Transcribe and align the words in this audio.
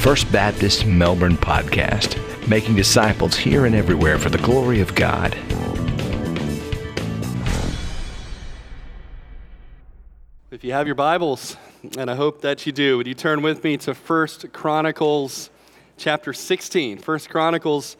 First 0.00 0.32
Baptist 0.32 0.86
Melbourne 0.86 1.36
podcast, 1.36 2.16
making 2.48 2.74
disciples 2.74 3.36
here 3.36 3.66
and 3.66 3.74
everywhere 3.74 4.18
for 4.18 4.30
the 4.30 4.38
glory 4.38 4.80
of 4.80 4.94
God. 4.94 5.34
If 10.50 10.64
you 10.64 10.72
have 10.72 10.86
your 10.86 10.94
Bibles, 10.94 11.58
and 11.98 12.10
I 12.10 12.14
hope 12.14 12.40
that 12.40 12.64
you 12.64 12.72
do, 12.72 12.96
would 12.96 13.06
you 13.06 13.12
turn 13.12 13.42
with 13.42 13.62
me 13.62 13.76
to 13.76 13.94
First 13.94 14.50
Chronicles 14.54 15.50
chapter 15.98 16.32
16? 16.32 16.96
First 16.96 17.28
Chronicles 17.28 17.98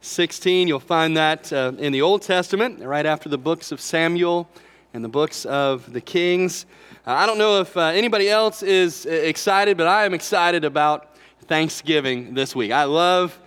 16, 0.00 0.68
you'll 0.68 0.80
find 0.80 1.18
that 1.18 1.52
uh, 1.52 1.72
in 1.76 1.92
the 1.92 2.00
Old 2.00 2.22
Testament, 2.22 2.80
right 2.80 3.04
after 3.04 3.28
the 3.28 3.36
books 3.36 3.70
of 3.70 3.78
Samuel 3.78 4.48
and 4.94 5.04
the 5.04 5.10
books 5.10 5.44
of 5.44 5.92
the 5.92 6.00
Kings. 6.00 6.64
Uh, 7.06 7.12
I 7.12 7.26
don't 7.26 7.36
know 7.36 7.60
if 7.60 7.76
uh, 7.76 7.88
anybody 7.88 8.30
else 8.30 8.62
is 8.62 9.04
uh, 9.04 9.10
excited, 9.10 9.76
but 9.76 9.86
I 9.86 10.06
am 10.06 10.14
excited 10.14 10.64
about 10.64 11.11
Thanksgiving 11.52 12.32
this 12.32 12.56
week. 12.56 12.72
I 12.72 12.84
love 12.84 13.38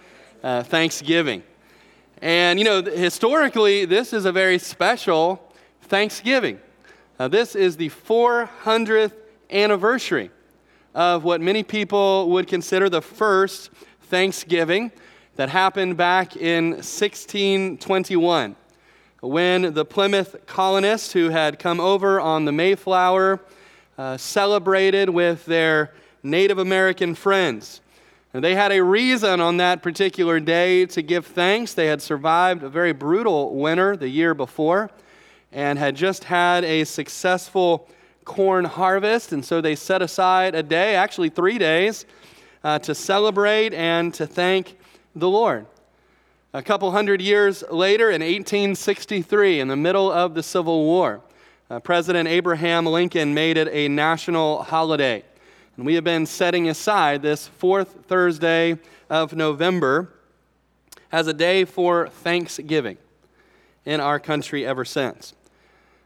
uh, 0.44 0.62
Thanksgiving. 0.62 1.42
And, 2.22 2.60
you 2.60 2.64
know, 2.64 2.84
historically, 2.84 3.86
this 3.86 4.14
is 4.14 4.26
a 4.26 4.32
very 4.32 4.60
special 4.60 5.52
Thanksgiving. 5.82 6.60
Uh, 7.18 7.30
this 7.30 7.56
is 7.56 7.78
the 7.78 7.90
400th 7.90 9.14
anniversary 9.50 10.30
of 10.94 11.24
what 11.24 11.42
many 11.42 11.64
people 11.64 12.30
would 12.30 12.48
consider 12.48 12.90
the 12.90 13.02
first 13.02 13.72
Thanksgiving 14.02 14.92
that 15.36 15.50
happened 15.50 15.98
back 15.98 16.38
in 16.38 16.74
1621 16.74 18.56
when 19.22 19.74
the 19.74 19.84
Plymouth 19.84 20.36
colonists 20.46 21.12
who 21.12 21.30
had 21.30 21.58
come 21.58 21.80
over 21.80 22.22
on 22.22 22.46
the 22.46 22.52
Mayflower 22.52 23.40
uh, 23.98 24.16
celebrated 24.18 25.10
with 25.10 25.44
their 25.48 25.92
Native 26.22 26.60
American 26.60 27.16
friends. 27.16 27.82
And 28.36 28.44
they 28.44 28.54
had 28.54 28.74
a 28.74 28.84
reason 28.84 29.40
on 29.40 29.56
that 29.58 29.82
particular 29.82 30.42
day 30.42 30.88
to 30.88 31.02
give 31.02 31.26
thanks. 31.26 31.74
They 31.74 31.88
had 31.88 32.02
survived 32.02 32.64
a 32.64 32.70
very 32.70 32.92
brutal 32.92 33.56
winter 33.56 33.96
the 33.96 34.10
year 34.10 34.34
before 34.34 34.92
and 35.54 35.80
had 35.80 35.96
just 35.96 36.26
had 36.26 36.66
a 36.66 36.84
successful 36.84 37.88
corn 38.26 38.66
harvest. 38.66 39.32
And 39.32 39.46
so 39.46 39.62
they 39.62 39.74
set 39.74 40.02
aside 40.02 40.54
a 40.54 40.62
day, 40.62 40.98
actually 40.98 41.30
three 41.30 41.58
days, 41.58 42.06
uh, 42.62 42.78
to 42.80 42.94
celebrate 42.94 43.74
and 43.74 44.14
to 44.16 44.28
thank 44.28 44.78
the 45.16 45.30
Lord. 45.30 45.66
A 46.54 46.62
couple 46.62 46.92
hundred 46.92 47.22
years 47.22 47.64
later, 47.72 48.10
in 48.10 48.22
1863, 48.22 49.62
in 49.62 49.70
the 49.70 49.78
middle 49.78 50.12
of 50.12 50.34
the 50.34 50.44
Civil 50.44 50.84
War, 50.84 51.22
uh, 51.70 51.80
President 51.80 52.28
Abraham 52.28 52.86
Lincoln 52.86 53.34
made 53.34 53.56
it 53.56 53.70
a 53.72 53.88
national 53.88 54.64
holiday. 54.64 55.24
And 55.78 55.86
we 55.86 55.96
have 55.96 56.06
been 56.06 56.26
setting 56.26 56.70
aside 56.70 57.22
this 57.22 57.48
fourth 57.48 58.06
Thursday 58.08 58.78
of 59.10 59.34
November 59.34 60.10
as 61.12 61.28
a 61.28 61.34
day 61.34 61.66
for 61.66 62.08
Thanksgiving 62.08 62.98
in 63.84 64.00
our 64.00 64.18
country 64.18 64.66
ever 64.66 64.86
since. 64.86 65.34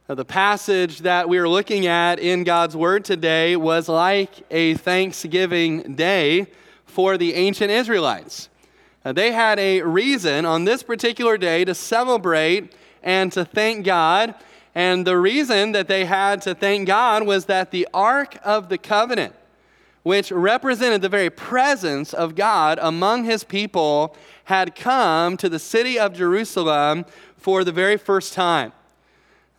Now, 0.08 0.16
the 0.16 0.26
passage 0.26 1.00
that 1.00 1.30
we 1.30 1.38
are 1.38 1.48
looking 1.48 1.86
at 1.86 2.17
in 2.17 2.44
God's 2.44 2.76
Word 2.76 3.06
today 3.06 3.56
was 3.56 3.88
like 3.88 4.31
a 4.50 4.73
Thanksgiving 4.73 5.94
day 5.94 6.48
for 6.86 7.16
the 7.16 7.36
ancient 7.36 7.70
Israelites. 7.70 8.50
Now, 9.06 9.11
they 9.11 9.31
had 9.33 9.59
a 9.59 9.83
reason 9.83 10.45
on 10.45 10.66
this 10.66 10.81
particular 10.81 11.38
day 11.38 11.64
to 11.64 11.76
celebrate 11.76 12.73
and 13.04 13.31
to 13.33 13.45
thank 13.45 13.86
God. 13.86 14.33
And 14.73 15.06
the 15.06 15.17
reason 15.17 15.73
that 15.73 15.88
they 15.88 16.06
had 16.06 16.42
to 16.42 16.56
thank 16.56 16.88
God 16.88 17.28
was 17.28 17.45
that 17.45 17.70
the 17.70 17.88
Ark 17.94 18.36
of 18.44 18.70
the 18.70 18.80
Covenant, 18.80 19.36
which 20.10 20.32
represented 20.32 21.04
the 21.04 21.08
very 21.08 21.30
presence 21.30 22.16
of 22.16 22.34
God 22.34 22.80
among 22.82 23.26
his 23.26 23.44
people, 23.44 24.16
had 24.46 24.74
come 24.74 25.38
to 25.38 25.48
the 25.48 25.60
city 25.60 26.00
of 26.00 26.16
Jerusalem 26.16 27.06
for 27.38 27.64
the 27.64 27.72
very 27.72 27.96
first 27.96 28.34
time. 28.34 28.72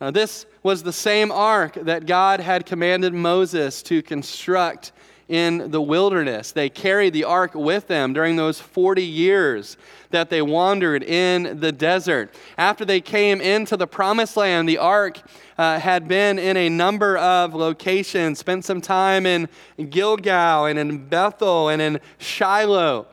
Now, 0.01 0.11
this 0.11 0.45
was 0.61 0.83
the 0.83 0.91
same 0.91 1.31
ark 1.31 1.75
that 1.75 2.05
God 2.05 2.41
had 2.41 2.65
commanded 2.65 3.13
Moses 3.13 3.81
to 3.83 4.01
construct 4.01 4.91
in 5.31 5.71
the 5.71 5.81
wilderness. 5.81 6.51
They 6.51 6.69
carried 6.69 7.13
the 7.13 7.23
ark 7.23 7.55
with 7.55 7.87
them 7.87 8.11
during 8.11 8.35
those 8.35 8.59
40 8.59 9.01
years 9.01 9.77
that 10.09 10.29
they 10.29 10.41
wandered 10.41 11.03
in 11.03 11.61
the 11.61 11.71
desert. 11.71 12.35
After 12.57 12.83
they 12.83 12.99
came 12.99 13.39
into 13.39 13.77
the 13.77 13.87
promised 13.87 14.35
land, 14.35 14.67
the 14.67 14.77
ark 14.77 15.21
uh, 15.57 15.79
had 15.79 16.09
been 16.09 16.37
in 16.37 16.57
a 16.57 16.67
number 16.67 17.17
of 17.17 17.55
locations, 17.55 18.39
spent 18.39 18.65
some 18.65 18.81
time 18.81 19.25
in 19.25 19.47
Gilgal 19.89 20.65
and 20.65 20.77
in 20.77 21.07
Bethel 21.07 21.69
and 21.69 21.81
in 21.81 22.01
Shiloh. 22.17 23.07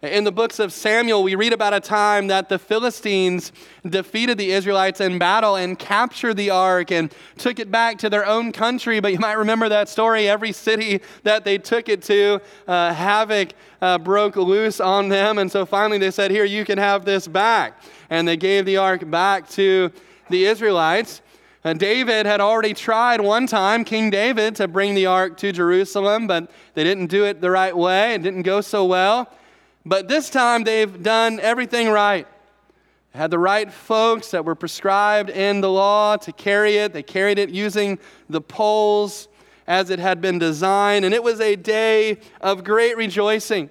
In 0.00 0.22
the 0.22 0.30
books 0.30 0.60
of 0.60 0.72
Samuel, 0.72 1.24
we 1.24 1.34
read 1.34 1.52
about 1.52 1.74
a 1.74 1.80
time 1.80 2.28
that 2.28 2.48
the 2.48 2.56
Philistines 2.60 3.50
defeated 3.84 4.38
the 4.38 4.52
Israelites 4.52 5.00
in 5.00 5.18
battle 5.18 5.56
and 5.56 5.76
captured 5.76 6.34
the 6.34 6.50
ark 6.50 6.92
and 6.92 7.12
took 7.36 7.58
it 7.58 7.68
back 7.72 7.98
to 7.98 8.08
their 8.08 8.24
own 8.24 8.52
country. 8.52 9.00
But 9.00 9.12
you 9.12 9.18
might 9.18 9.32
remember 9.32 9.68
that 9.68 9.88
story. 9.88 10.28
Every 10.28 10.52
city 10.52 11.00
that 11.24 11.44
they 11.44 11.58
took 11.58 11.88
it 11.88 12.02
to, 12.04 12.40
uh, 12.68 12.94
havoc 12.94 13.48
uh, 13.82 13.98
broke 13.98 14.36
loose 14.36 14.78
on 14.78 15.08
them. 15.08 15.36
And 15.36 15.50
so 15.50 15.66
finally 15.66 15.98
they 15.98 16.12
said, 16.12 16.30
Here, 16.30 16.44
you 16.44 16.64
can 16.64 16.78
have 16.78 17.04
this 17.04 17.26
back. 17.26 17.82
And 18.08 18.28
they 18.28 18.36
gave 18.36 18.66
the 18.66 18.76
ark 18.76 19.10
back 19.10 19.48
to 19.50 19.90
the 20.30 20.44
Israelites. 20.44 21.22
Uh, 21.64 21.72
David 21.72 22.24
had 22.24 22.40
already 22.40 22.72
tried 22.72 23.20
one 23.20 23.48
time, 23.48 23.84
King 23.84 24.10
David, 24.10 24.54
to 24.56 24.68
bring 24.68 24.94
the 24.94 25.06
ark 25.06 25.36
to 25.38 25.50
Jerusalem, 25.50 26.28
but 26.28 26.52
they 26.74 26.84
didn't 26.84 27.08
do 27.08 27.24
it 27.24 27.40
the 27.40 27.50
right 27.50 27.76
way. 27.76 28.14
It 28.14 28.22
didn't 28.22 28.42
go 28.42 28.60
so 28.60 28.84
well. 28.84 29.28
But 29.88 30.06
this 30.06 30.28
time 30.28 30.64
they've 30.64 31.02
done 31.02 31.40
everything 31.40 31.88
right. 31.88 32.26
They 33.14 33.18
had 33.18 33.30
the 33.30 33.38
right 33.38 33.72
folks 33.72 34.30
that 34.32 34.44
were 34.44 34.54
prescribed 34.54 35.30
in 35.30 35.62
the 35.62 35.70
law 35.70 36.18
to 36.18 36.30
carry 36.30 36.76
it. 36.76 36.92
They 36.92 37.02
carried 37.02 37.38
it 37.38 37.48
using 37.48 37.98
the 38.28 38.42
poles 38.42 39.28
as 39.66 39.88
it 39.88 39.98
had 39.98 40.20
been 40.20 40.38
designed. 40.38 41.06
And 41.06 41.14
it 41.14 41.22
was 41.22 41.40
a 41.40 41.56
day 41.56 42.18
of 42.42 42.64
great 42.64 42.98
rejoicing. 42.98 43.70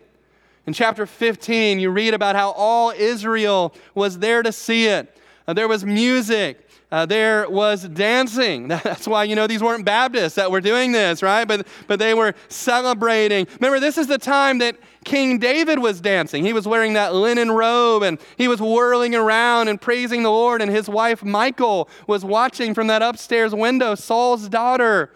In 0.65 0.73
chapter 0.73 1.05
15, 1.05 1.79
you 1.79 1.91
read 1.91 2.15
about 2.15 2.35
how 2.35 2.49
all 2.49 2.89
Israel 2.89 3.75
was 3.93 4.17
there 4.17 4.41
to 4.41 4.51
see 4.51 4.87
it. 4.87 5.15
There 5.47 5.67
was 5.67 5.85
music. 5.85 6.66
Uh, 6.89 7.05
there 7.05 7.49
was 7.49 7.83
dancing. 7.89 8.67
That's 8.69 9.07
why, 9.07 9.25
you 9.25 9.35
know, 9.35 9.45
these 9.45 9.61
weren't 9.61 9.83
Baptists 9.83 10.35
that 10.35 10.51
were 10.51 10.61
doing 10.61 10.93
this, 10.93 11.21
right? 11.21 11.45
But, 11.45 11.67
but 11.87 11.99
they 11.99 12.13
were 12.13 12.33
celebrating. 12.47 13.45
Remember, 13.59 13.79
this 13.79 13.97
is 13.97 14.07
the 14.07 14.17
time 14.17 14.59
that 14.59 14.77
King 15.03 15.37
David 15.37 15.79
was 15.79 15.99
dancing. 15.99 16.45
He 16.45 16.53
was 16.53 16.65
wearing 16.67 16.93
that 16.93 17.13
linen 17.13 17.51
robe 17.51 18.03
and 18.03 18.17
he 18.37 18.47
was 18.47 18.61
whirling 18.61 19.15
around 19.15 19.67
and 19.67 19.81
praising 19.81 20.23
the 20.23 20.31
Lord. 20.31 20.61
And 20.61 20.71
his 20.71 20.87
wife, 20.87 21.23
Michal, 21.23 21.89
was 22.07 22.23
watching 22.23 22.73
from 22.73 22.87
that 22.87 23.01
upstairs 23.01 23.53
window, 23.53 23.95
Saul's 23.95 24.47
daughter. 24.47 25.13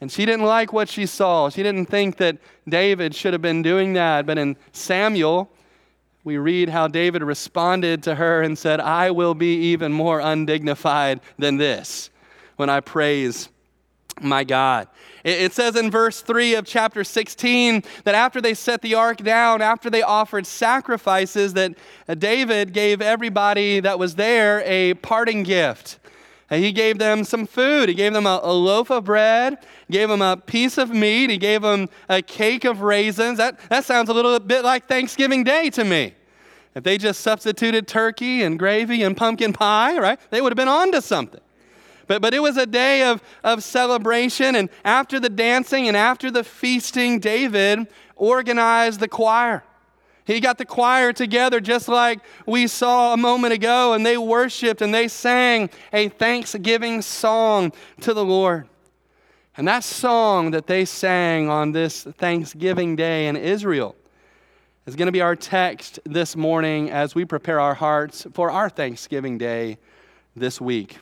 And 0.00 0.10
she 0.10 0.24
didn't 0.24 0.46
like 0.46 0.72
what 0.72 0.88
she 0.88 1.04
saw. 1.04 1.50
She 1.50 1.62
didn't 1.62 1.86
think 1.86 2.16
that 2.16 2.38
David 2.66 3.14
should 3.14 3.34
have 3.34 3.42
been 3.42 3.62
doing 3.62 3.92
that. 3.94 4.24
But 4.24 4.38
in 4.38 4.56
Samuel, 4.72 5.50
we 6.28 6.36
read 6.36 6.68
how 6.68 6.88
David 6.88 7.22
responded 7.22 8.02
to 8.02 8.14
her 8.14 8.42
and 8.42 8.58
said, 8.58 8.80
I 8.80 9.10
will 9.12 9.32
be 9.32 9.54
even 9.72 9.94
more 9.94 10.20
undignified 10.20 11.20
than 11.38 11.56
this 11.56 12.10
when 12.56 12.68
I 12.68 12.80
praise 12.80 13.48
my 14.20 14.44
God. 14.44 14.88
It 15.24 15.54
says 15.54 15.74
in 15.74 15.90
verse 15.90 16.20
3 16.20 16.56
of 16.56 16.66
chapter 16.66 17.02
16 17.02 17.82
that 18.04 18.14
after 18.14 18.42
they 18.42 18.52
set 18.52 18.82
the 18.82 18.94
ark 18.94 19.18
down, 19.18 19.62
after 19.62 19.88
they 19.88 20.02
offered 20.02 20.46
sacrifices, 20.46 21.54
that 21.54 21.76
David 22.18 22.74
gave 22.74 23.00
everybody 23.00 23.80
that 23.80 23.98
was 23.98 24.16
there 24.16 24.62
a 24.66 24.94
parting 24.94 25.44
gift. 25.44 25.97
He 26.50 26.72
gave 26.72 26.98
them 26.98 27.24
some 27.24 27.46
food. 27.46 27.90
He 27.90 27.94
gave 27.94 28.14
them 28.14 28.26
a, 28.26 28.40
a, 28.42 28.52
loaf 28.52 28.90
of 28.90 29.04
bread, 29.04 29.58
gave 29.90 30.08
them 30.08 30.22
a 30.22 30.36
piece 30.36 30.78
of 30.78 30.90
meat, 30.90 31.28
he 31.28 31.36
gave 31.36 31.60
them 31.60 31.90
a 32.08 32.22
cake 32.22 32.64
of 32.64 32.80
raisins. 32.80 33.36
That, 33.36 33.58
that 33.68 33.84
sounds 33.84 34.08
a 34.08 34.14
little 34.14 34.38
bit 34.40 34.64
like 34.64 34.88
Thanksgiving 34.88 35.44
Day 35.44 35.68
to 35.70 35.84
me. 35.84 36.14
If 36.74 36.84
they 36.84 36.96
just 36.96 37.20
substituted 37.20 37.86
turkey 37.86 38.42
and 38.42 38.58
gravy 38.58 39.02
and 39.02 39.16
pumpkin 39.16 39.52
pie, 39.52 39.98
right, 39.98 40.18
they 40.30 40.40
would 40.40 40.52
have 40.52 40.56
been 40.56 40.68
on 40.68 40.92
to 40.92 41.02
something. 41.02 41.40
But, 42.06 42.22
but 42.22 42.32
it 42.32 42.40
was 42.40 42.56
a 42.56 42.66
day 42.66 43.02
of, 43.02 43.22
of 43.44 43.62
celebration, 43.62 44.56
and 44.56 44.70
after 44.84 45.20
the 45.20 45.28
dancing 45.28 45.86
and 45.86 45.96
after 45.96 46.30
the 46.30 46.42
feasting, 46.42 47.20
David 47.20 47.86
organized 48.16 49.00
the 49.00 49.08
choir. 49.08 49.62
He 50.28 50.40
got 50.40 50.58
the 50.58 50.66
choir 50.66 51.14
together 51.14 51.58
just 51.58 51.88
like 51.88 52.20
we 52.44 52.66
saw 52.66 53.14
a 53.14 53.16
moment 53.16 53.54
ago, 53.54 53.94
and 53.94 54.04
they 54.04 54.18
worshiped 54.18 54.82
and 54.82 54.92
they 54.92 55.08
sang 55.08 55.70
a 55.90 56.10
thanksgiving 56.10 57.00
song 57.00 57.72
to 58.02 58.12
the 58.12 58.22
Lord. 58.22 58.68
And 59.56 59.66
that 59.66 59.84
song 59.84 60.50
that 60.50 60.66
they 60.66 60.84
sang 60.84 61.48
on 61.48 61.72
this 61.72 62.02
Thanksgiving 62.02 62.94
day 62.94 63.26
in 63.26 63.36
Israel 63.36 63.96
is 64.84 64.96
going 64.96 65.06
to 65.06 65.12
be 65.12 65.22
our 65.22 65.34
text 65.34 65.98
this 66.04 66.36
morning 66.36 66.90
as 66.90 67.14
we 67.14 67.24
prepare 67.24 67.58
our 67.58 67.74
hearts 67.74 68.26
for 68.34 68.50
our 68.50 68.68
Thanksgiving 68.68 69.38
Day 69.38 69.78
this 70.36 70.60
week. 70.60 70.98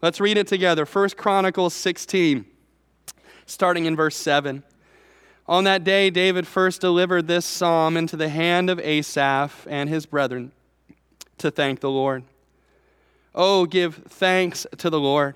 Let's 0.00 0.20
read 0.20 0.38
it 0.38 0.46
together. 0.46 0.86
First 0.86 1.18
Chronicles 1.18 1.74
16, 1.74 2.46
starting 3.44 3.84
in 3.84 3.94
verse 3.94 4.16
7. 4.16 4.62
On 5.50 5.64
that 5.64 5.82
day, 5.82 6.10
David 6.10 6.46
first 6.46 6.80
delivered 6.80 7.26
this 7.26 7.44
psalm 7.44 7.96
into 7.96 8.16
the 8.16 8.28
hand 8.28 8.70
of 8.70 8.78
Asaph 8.78 9.66
and 9.68 9.88
his 9.88 10.06
brethren 10.06 10.52
to 11.38 11.50
thank 11.50 11.80
the 11.80 11.90
Lord. 11.90 12.22
Oh, 13.34 13.66
give 13.66 13.96
thanks 14.08 14.64
to 14.78 14.88
the 14.88 15.00
Lord. 15.00 15.34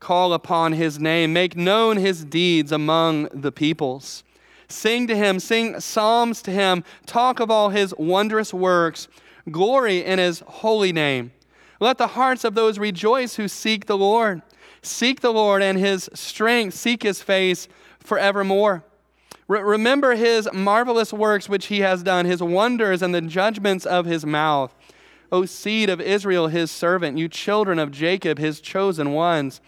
Call 0.00 0.34
upon 0.34 0.74
his 0.74 0.98
name. 0.98 1.32
Make 1.32 1.56
known 1.56 1.96
his 1.96 2.26
deeds 2.26 2.72
among 2.72 3.30
the 3.32 3.50
peoples. 3.50 4.22
Sing 4.68 5.06
to 5.06 5.16
him, 5.16 5.40
sing 5.40 5.80
psalms 5.80 6.42
to 6.42 6.50
him, 6.50 6.84
talk 7.06 7.40
of 7.40 7.50
all 7.50 7.70
his 7.70 7.94
wondrous 7.96 8.52
works, 8.52 9.08
glory 9.50 10.04
in 10.04 10.18
his 10.18 10.40
holy 10.46 10.92
name. 10.92 11.32
Let 11.80 11.96
the 11.96 12.08
hearts 12.08 12.44
of 12.44 12.54
those 12.54 12.78
rejoice 12.78 13.36
who 13.36 13.48
seek 13.48 13.86
the 13.86 13.96
Lord. 13.96 14.42
Seek 14.82 15.22
the 15.22 15.32
Lord 15.32 15.62
and 15.62 15.78
his 15.78 16.10
strength, 16.12 16.74
seek 16.74 17.02
his 17.02 17.22
face 17.22 17.66
forevermore. 17.98 18.84
Re- 19.48 19.62
remember 19.62 20.14
his 20.14 20.48
marvelous 20.52 21.12
works 21.12 21.48
which 21.48 21.66
he 21.66 21.80
has 21.80 22.02
done, 22.02 22.26
his 22.26 22.42
wonders 22.42 23.00
and 23.02 23.14
the 23.14 23.22
judgments 23.22 23.86
of 23.86 24.04
his 24.04 24.24
mouth. 24.24 24.74
O 25.32 25.46
seed 25.46 25.90
of 25.90 26.00
Israel, 26.00 26.48
his 26.48 26.70
servant, 26.70 27.18
you 27.18 27.28
children 27.28 27.78
of 27.78 27.90
Jacob, 27.90 28.38
his 28.38 28.60
chosen 28.60 29.12
ones. 29.12 29.60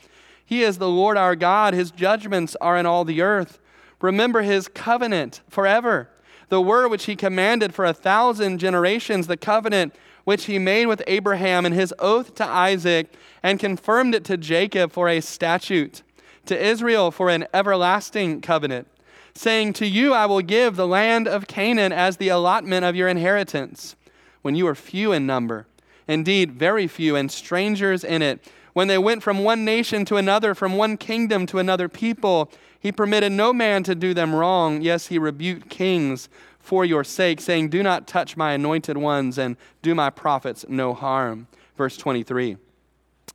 He 0.45 0.63
is 0.63 0.79
the 0.79 0.89
Lord 0.89 1.17
our 1.17 1.35
God, 1.35 1.75
his 1.75 1.91
judgments 1.91 2.57
are 2.61 2.77
in 2.77 2.87
all 2.87 3.05
the 3.05 3.23
earth. 3.23 3.59
Remember 4.01 4.43
his 4.43 4.69
covenant 4.69 5.41
forever, 5.49 6.09
the 6.49 6.61
word 6.61 6.89
which 6.89 7.05
he 7.05 7.17
commanded 7.17 7.75
for 7.75 7.85
a 7.85 7.93
thousand 7.93 8.59
generations, 8.59 9.27
the 9.27 9.37
covenant 9.37 9.95
which 10.25 10.45
he 10.45 10.59
made 10.59 10.87
with 10.87 11.03
Abraham 11.07 11.65
and 11.65 11.75
his 11.75 11.95
oath 11.99 12.35
to 12.37 12.47
Isaac, 12.47 13.13
and 13.43 13.59
confirmed 13.59 14.15
it 14.15 14.25
to 14.25 14.37
Jacob 14.37 14.93
for 14.93 15.09
a 15.09 15.21
statute, 15.21 16.03
to 16.47 16.59
Israel 16.59 17.11
for 17.11 17.31
an 17.31 17.47
everlasting 17.55 18.41
covenant 18.41 18.87
saying, 19.35 19.75
To 19.75 19.87
you 19.87 20.13
I 20.13 20.27
will 20.27 20.43
give 20.43 20.77
the 20.77 20.87
land 20.87 21.29
of 21.29 21.47
Canaan 21.47 21.93
as 21.93 22.17
the 22.17 22.29
allotment 22.29 22.85
of 22.85 22.97
your 22.97 23.09
inheritance, 23.09 23.97
when 24.43 24.55
you 24.55 24.65
were 24.65 24.75
few 24.75 25.13
in 25.13 25.27
number, 25.27 25.67
indeed 26.09 26.53
very 26.53 26.87
few, 26.87 27.17
and 27.17 27.31
strangers 27.31 28.05
in 28.05 28.23
it. 28.23 28.41
When 28.73 28.89
they 28.89 28.99
went 28.99 29.23
from 29.23 29.43
one 29.45 29.65
nation 29.65 30.05
to 30.07 30.17
another, 30.17 30.55
from 30.55 30.77
one 30.77 30.97
kingdom 30.97 31.47
to 31.47 31.59
another 31.59 31.89
people, 31.89 32.51
he 32.79 32.93
permitted 32.93 33.33
no 33.33 33.53
man 33.53 33.83
to 33.85 33.95
do 33.95 34.15
them 34.15 34.35
wrong. 34.35 34.81
Yes, 34.81 35.09
he 35.09 35.19
rebuked 35.19 35.69
kings 35.69 36.29
for 36.59 36.85
your 36.85 37.05
sake, 37.05 37.41
saying, 37.41 37.69
Do 37.69 37.83
not 37.83 38.07
touch 38.07 38.37
my 38.37 38.53
anointed 38.53 38.97
ones, 38.97 39.39
and 39.39 39.57
do 39.83 39.95
my 39.95 40.09
prophets 40.09 40.65
no 40.69 40.95
harm. 40.95 41.49
Verse 41.77 41.97
23 41.97 42.57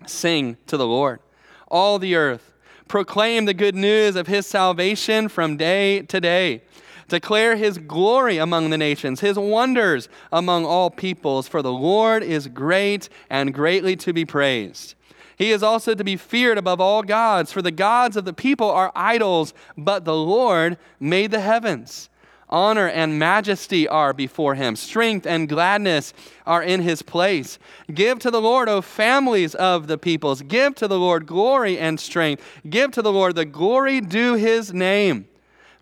Sing 0.08 0.58
to 0.68 0.78
the 0.78 0.88
Lord, 0.88 1.20
all 1.68 2.00
the 2.00 2.16
earth 2.16 2.55
proclaim 2.88 3.46
the 3.46 3.54
good 3.54 3.76
news 3.76 4.16
of 4.16 4.28
his 4.28 4.46
salvation 4.46 5.28
from 5.28 5.58
day 5.58 6.02
to 6.04 6.22
day. 6.22 6.62
Declare 7.08 7.56
his 7.56 7.78
glory 7.78 8.38
among 8.38 8.72
the 8.72 8.78
nations, 8.78 9.20
his 9.20 9.38
wonders 9.38 10.10
among 10.32 10.66
all 10.66 10.90
peoples, 10.90 11.48
for 11.48 11.62
the 11.62 11.72
Lord 11.72 12.24
is 12.24 12.48
great 12.48 13.10
and 13.30 13.54
greatly 13.54 13.96
to 13.98 14.12
be 14.12 14.26
praised. 14.26 14.96
He 15.38 15.52
is 15.52 15.62
also 15.62 15.94
to 15.94 16.04
be 16.04 16.16
feared 16.16 16.58
above 16.58 16.82
all 16.82 17.04
gods, 17.04 17.52
for 17.52 17.62
the 17.62 17.72
gods 17.72 18.16
of 18.18 18.26
the 18.26 18.34
people 18.34 18.70
are 18.70 18.92
idols, 18.96 19.54
but 19.78 20.06
the 20.06 20.16
Lord 20.16 20.78
made 21.00 21.32
the 21.32 21.42
heavens. 21.42 22.10
Honor 22.50 22.88
and 22.88 23.18
majesty 23.18 23.88
are 23.88 24.14
before 24.14 24.56
him. 24.56 24.76
Strength 24.76 25.26
and 25.26 25.50
gladness 25.50 26.14
are 26.46 26.62
in 26.62 26.82
his 26.82 27.02
place. 27.02 27.58
Give 27.94 28.20
to 28.20 28.30
the 28.30 28.42
Lord, 28.42 28.70
O 28.70 28.82
families 28.82 29.56
of 29.56 29.88
the 29.88 29.98
peoples. 29.98 30.44
Give 30.44 30.76
to 30.76 30.88
the 30.88 31.00
Lord 31.00 31.26
glory 31.26 31.80
and 31.80 32.00
strength. 32.00 32.44
Give 32.70 32.92
to 32.92 33.02
the 33.02 33.12
Lord 33.12 33.36
the 33.36 33.46
glory 33.46 34.00
due 34.00 34.36
his 34.36 34.74
name. 34.74 35.28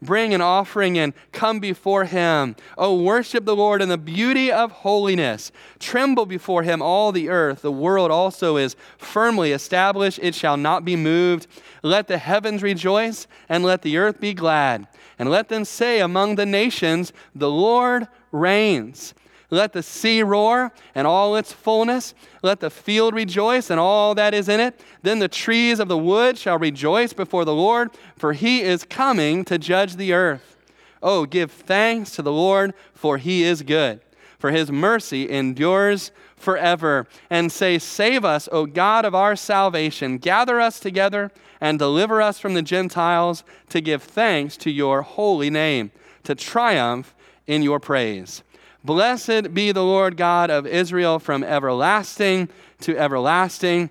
Bring 0.02 0.34
an 0.34 0.42
offering 0.42 0.98
and 0.98 1.14
come 1.32 1.60
before 1.60 2.06
him. 2.06 2.56
O 2.78 3.02
worship 3.02 3.46
the 3.46 3.56
Lord 3.56 3.82
in 3.82 3.90
the 3.90 3.98
beauty 3.98 4.52
of 4.52 4.72
holiness. 4.72 5.52
Tremble 5.80 6.26
before 6.26 6.64
him, 6.64 6.82
all 6.82 7.12
the 7.12 7.30
earth. 7.30 7.62
The 7.62 7.72
world 7.72 8.12
also 8.12 8.58
is 8.58 8.76
firmly 8.98 9.54
established, 9.54 10.20
it 10.22 10.36
shall 10.36 10.58
not 10.58 10.84
be 10.84 10.96
moved. 10.96 11.48
Let 11.84 12.08
the 12.08 12.18
heavens 12.18 12.62
rejoice, 12.62 13.28
and 13.48 13.64
let 13.64 13.82
the 13.82 13.98
earth 13.98 14.20
be 14.20 14.34
glad. 14.34 14.88
And 15.24 15.32
let 15.32 15.48
them 15.48 15.64
say 15.64 16.02
among 16.02 16.36
the 16.36 16.46
nations, 16.46 17.14
The 17.34 17.50
Lord 17.50 18.10
reigns. 18.34 19.14
Let 19.50 19.72
the 19.72 19.82
sea 19.82 20.22
roar 20.22 20.74
and 20.94 21.08
all 21.08 21.38
its 21.38 21.54
fullness. 21.54 22.14
Let 22.42 22.60
the 22.60 22.70
field 22.70 23.16
rejoice 23.16 23.70
and 23.70 23.80
all 23.80 24.14
that 24.16 24.34
is 24.34 24.50
in 24.50 24.60
it. 24.60 24.82
Then 25.02 25.20
the 25.20 25.30
trees 25.30 25.80
of 25.80 25.88
the 25.88 25.98
wood 25.98 26.38
shall 26.38 26.60
rejoice 26.60 27.14
before 27.14 27.46
the 27.46 27.54
Lord, 27.54 27.92
for 28.18 28.34
he 28.34 28.64
is 28.64 28.84
coming 28.84 29.46
to 29.46 29.58
judge 29.58 29.96
the 29.96 30.12
earth. 30.12 30.58
Oh, 31.02 31.26
give 31.26 31.54
thanks 31.54 32.12
to 32.18 32.22
the 32.22 32.34
Lord, 32.34 32.74
for 32.94 33.18
he 33.18 33.44
is 33.44 33.62
good, 33.62 34.02
for 34.38 34.52
his 34.52 34.74
mercy 34.74 35.30
endures 35.30 36.12
forever. 36.36 37.08
And 37.30 37.50
say, 37.50 37.80
Save 37.80 38.26
us, 38.26 38.50
O 38.52 38.66
God 38.66 39.06
of 39.06 39.16
our 39.16 39.38
salvation. 39.38 40.18
Gather 40.18 40.60
us 40.60 40.82
together 40.82 41.32
and 41.64 41.80
deliver 41.80 42.22
us 42.22 42.40
from 42.40 42.56
the 42.56 42.62
Gentiles 42.62 43.46
to 43.70 43.80
give 43.80 44.04
thanks 44.04 44.58
to 44.58 44.70
your 44.70 45.02
holy 45.02 45.50
name, 45.50 45.92
to 46.24 46.36
triumph 46.36 47.16
in 47.48 47.62
your 47.62 47.80
praise. 47.80 48.44
Blessed 48.84 49.54
be 49.54 49.72
the 49.72 49.82
Lord 49.82 50.18
God 50.18 50.50
of 50.50 50.68
Israel 50.68 51.20
from 51.20 51.42
everlasting 51.42 52.50
to 52.82 52.98
everlasting. 52.98 53.90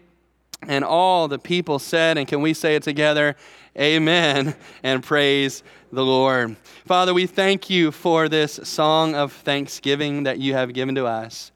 And 0.60 0.84
all 0.84 1.28
the 1.28 1.38
people 1.38 1.78
said, 1.78 2.18
and 2.18 2.28
can 2.28 2.42
we 2.42 2.52
say 2.52 2.76
it 2.76 2.82
together? 2.82 3.36
Amen 3.80 4.54
and 4.82 5.02
praise 5.02 5.62
the 5.90 6.04
Lord. 6.04 6.56
Father, 6.84 7.14
we 7.14 7.26
thank 7.26 7.70
you 7.70 7.90
for 7.90 8.28
this 8.28 8.60
song 8.64 9.14
of 9.14 9.32
thanksgiving 9.32 10.24
that 10.24 10.38
you 10.38 10.52
have 10.52 10.74
given 10.74 10.94
to 10.96 11.06
us. 11.06 11.52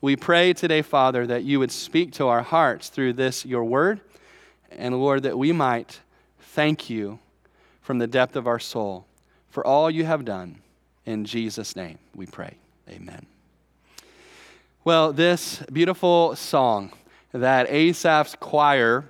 We 0.00 0.16
pray 0.16 0.54
today, 0.54 0.80
Father, 0.80 1.26
that 1.26 1.44
you 1.44 1.58
would 1.58 1.72
speak 1.72 2.12
to 2.12 2.26
our 2.28 2.42
hearts 2.42 2.88
through 2.88 3.12
this, 3.12 3.44
your 3.44 3.64
word. 3.64 4.00
And 4.70 4.98
Lord, 4.98 5.22
that 5.22 5.38
we 5.38 5.52
might 5.52 6.00
thank 6.40 6.90
you 6.90 7.18
from 7.80 7.98
the 7.98 8.06
depth 8.06 8.36
of 8.36 8.46
our 8.46 8.58
soul 8.58 9.06
for 9.50 9.66
all 9.66 9.90
you 9.90 10.04
have 10.04 10.24
done. 10.24 10.58
In 11.06 11.24
Jesus' 11.24 11.74
name 11.74 11.98
we 12.14 12.26
pray. 12.26 12.56
Amen. 12.88 13.26
Well, 14.84 15.12
this 15.12 15.62
beautiful 15.72 16.36
song 16.36 16.92
that 17.32 17.68
Asaph's 17.68 18.36
choir 18.38 19.04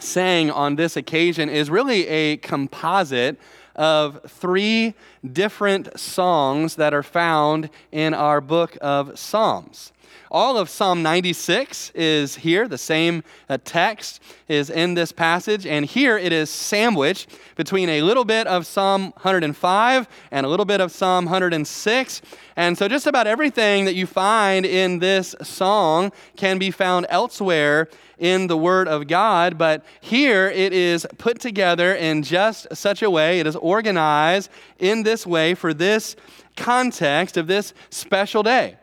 sang 0.00 0.50
on 0.50 0.76
this 0.76 0.96
occasion 0.96 1.48
is 1.48 1.70
really 1.70 2.06
a 2.08 2.36
composite 2.38 3.38
of 3.74 4.20
three 4.26 4.94
different 5.32 5.98
songs 5.98 6.76
that 6.76 6.94
are 6.94 7.02
found 7.02 7.70
in 7.92 8.14
our 8.14 8.40
book 8.40 8.76
of 8.80 9.18
Psalms. 9.18 9.92
All 10.30 10.58
of 10.58 10.68
Psalm 10.68 11.02
96 11.02 11.90
is 11.94 12.36
here. 12.36 12.68
The 12.68 12.78
same 12.78 13.22
uh, 13.48 13.58
text 13.64 14.22
is 14.48 14.70
in 14.70 14.94
this 14.94 15.12
passage. 15.12 15.66
And 15.66 15.84
here 15.84 16.18
it 16.18 16.32
is 16.32 16.50
sandwiched 16.50 17.28
between 17.56 17.88
a 17.88 18.02
little 18.02 18.24
bit 18.24 18.46
of 18.46 18.66
Psalm 18.66 19.12
105 19.22 20.08
and 20.30 20.46
a 20.46 20.48
little 20.48 20.66
bit 20.66 20.80
of 20.80 20.92
Psalm 20.92 21.24
106. 21.26 22.22
And 22.56 22.76
so 22.76 22.88
just 22.88 23.06
about 23.06 23.26
everything 23.26 23.84
that 23.84 23.94
you 23.94 24.06
find 24.06 24.66
in 24.66 24.98
this 24.98 25.34
song 25.42 26.12
can 26.36 26.58
be 26.58 26.70
found 26.70 27.06
elsewhere 27.08 27.88
in 28.18 28.46
the 28.46 28.56
Word 28.56 28.88
of 28.88 29.06
God, 29.08 29.58
but 29.58 29.84
here 30.00 30.48
it 30.48 30.72
is 30.72 31.06
put 31.18 31.38
together 31.38 31.94
in 31.94 32.22
just 32.22 32.66
such 32.74 33.02
a 33.02 33.10
way, 33.10 33.40
it 33.40 33.46
is 33.46 33.56
organized 33.56 34.50
in 34.78 35.02
this 35.02 35.26
way 35.26 35.54
for 35.54 35.74
this 35.74 36.16
context 36.56 37.36
of 37.36 37.46
this 37.46 37.74
special 37.90 38.42
day. 38.42 38.76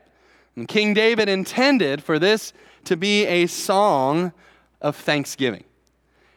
And 0.55 0.67
King 0.67 0.93
David 0.93 1.29
intended 1.29 2.03
for 2.03 2.19
this 2.19 2.53
to 2.85 2.97
be 2.97 3.25
a 3.25 3.47
song 3.47 4.33
of 4.81 4.95
thanksgiving. 4.95 5.63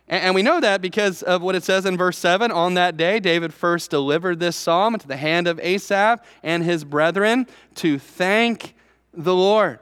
And 0.08 0.36
we 0.36 0.42
know 0.42 0.60
that 0.60 0.80
because 0.80 1.22
of 1.22 1.42
what 1.42 1.56
it 1.56 1.64
says 1.64 1.84
in 1.84 1.96
verse 1.96 2.16
7. 2.16 2.52
On 2.52 2.74
that 2.74 2.96
day, 2.96 3.18
David 3.18 3.52
first 3.52 3.90
delivered 3.90 4.38
this 4.38 4.54
psalm 4.54 4.94
into 4.94 5.08
the 5.08 5.16
hand 5.16 5.48
of 5.48 5.58
Asaph 5.58 6.20
and 6.44 6.62
his 6.62 6.84
brethren 6.84 7.48
to 7.76 7.98
thank 7.98 8.74
the 9.12 9.34
Lord. 9.34 9.80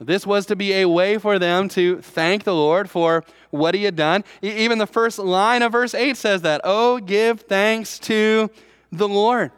This 0.00 0.26
was 0.26 0.46
to 0.46 0.56
be 0.56 0.72
a 0.72 0.88
way 0.88 1.16
for 1.16 1.38
them 1.38 1.68
to 1.70 2.00
thank 2.00 2.42
the 2.42 2.54
Lord 2.54 2.90
for 2.90 3.22
what 3.50 3.76
he 3.76 3.84
had 3.84 3.94
done. 3.94 4.24
Even 4.40 4.78
the 4.78 4.86
first 4.86 5.20
line 5.20 5.62
of 5.62 5.70
verse 5.70 5.94
8 5.94 6.16
says 6.16 6.42
that, 6.42 6.60
Oh, 6.64 6.98
give 6.98 7.42
thanks 7.42 8.00
to 8.00 8.50
the 8.90 9.08
Lord. 9.08 9.52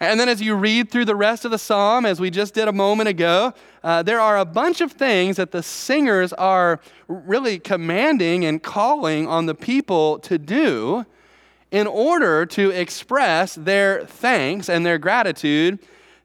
And 0.00 0.18
then 0.18 0.30
as 0.30 0.40
you 0.40 0.54
read 0.54 0.90
through 0.90 1.04
the 1.04 1.14
rest 1.14 1.44
of 1.44 1.50
the 1.50 1.58
psalm, 1.58 2.06
as 2.06 2.18
we 2.18 2.30
just 2.30 2.54
did 2.54 2.68
a 2.68 2.72
moment 2.72 3.10
ago, 3.10 3.52
uh, 3.84 4.02
there 4.02 4.18
are 4.18 4.38
a 4.38 4.46
bunch 4.46 4.80
of 4.80 4.92
things 4.92 5.36
that 5.36 5.50
the 5.50 5.62
singers 5.62 6.32
are 6.32 6.80
really 7.06 7.58
commanding 7.58 8.46
and 8.46 8.62
calling 8.62 9.28
on 9.28 9.44
the 9.44 9.54
people 9.54 10.18
to 10.20 10.38
do 10.38 11.04
in 11.70 11.86
order 11.86 12.46
to 12.46 12.70
express 12.70 13.54
their 13.54 14.06
thanks 14.06 14.70
and 14.70 14.86
their 14.86 14.96
gratitude 14.96 15.78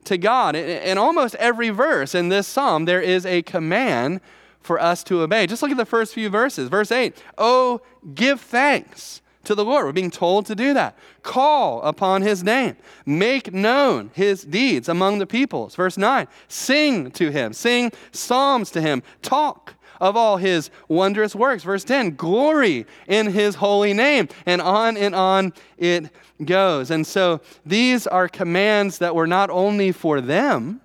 to 0.04 0.16
God. 0.16 0.56
In 0.56 0.96
almost 0.96 1.34
every 1.34 1.68
verse 1.68 2.14
in 2.14 2.30
this 2.30 2.46
psalm, 2.46 2.86
there 2.86 3.02
is 3.02 3.26
a 3.26 3.42
command 3.42 4.22
for 4.60 4.80
us 4.80 5.04
to 5.04 5.20
obey. 5.20 5.46
Just 5.46 5.62
look 5.62 5.70
at 5.70 5.76
the 5.76 5.84
first 5.84 6.14
few 6.14 6.30
verses. 6.30 6.70
Verse 6.70 6.90
8 6.90 7.14
Oh, 7.36 7.82
give 8.14 8.40
thanks 8.40 9.20
to 9.46 9.54
the 9.54 9.64
Lord. 9.64 9.86
We're 9.86 9.92
being 9.92 10.10
told 10.10 10.46
to 10.46 10.54
do 10.54 10.74
that. 10.74 10.96
Call 11.22 11.82
upon 11.82 12.22
his 12.22 12.44
name. 12.44 12.76
Make 13.04 13.52
known 13.52 14.10
his 14.14 14.42
deeds 14.42 14.88
among 14.88 15.18
the 15.18 15.26
peoples. 15.26 15.74
Verse 15.74 15.96
9 15.96 16.28
Sing 16.48 17.10
to 17.12 17.30
him, 17.30 17.52
sing 17.52 17.90
psalms 18.12 18.70
to 18.72 18.80
him, 18.80 19.02
talk 19.22 19.74
of 20.00 20.16
all 20.16 20.36
his 20.36 20.70
wondrous 20.88 21.34
works. 21.34 21.62
Verse 21.62 21.84
10 21.84 22.16
Glory 22.16 22.86
in 23.06 23.28
his 23.28 23.56
holy 23.56 23.92
name. 23.92 24.28
And 24.44 24.60
on 24.60 24.96
and 24.96 25.14
on 25.14 25.52
it 25.78 26.10
goes. 26.44 26.90
And 26.90 27.06
so 27.06 27.40
these 27.64 28.06
are 28.06 28.28
commands 28.28 28.98
that 28.98 29.14
were 29.14 29.26
not 29.26 29.50
only 29.50 29.92
for 29.92 30.20
them 30.20 30.80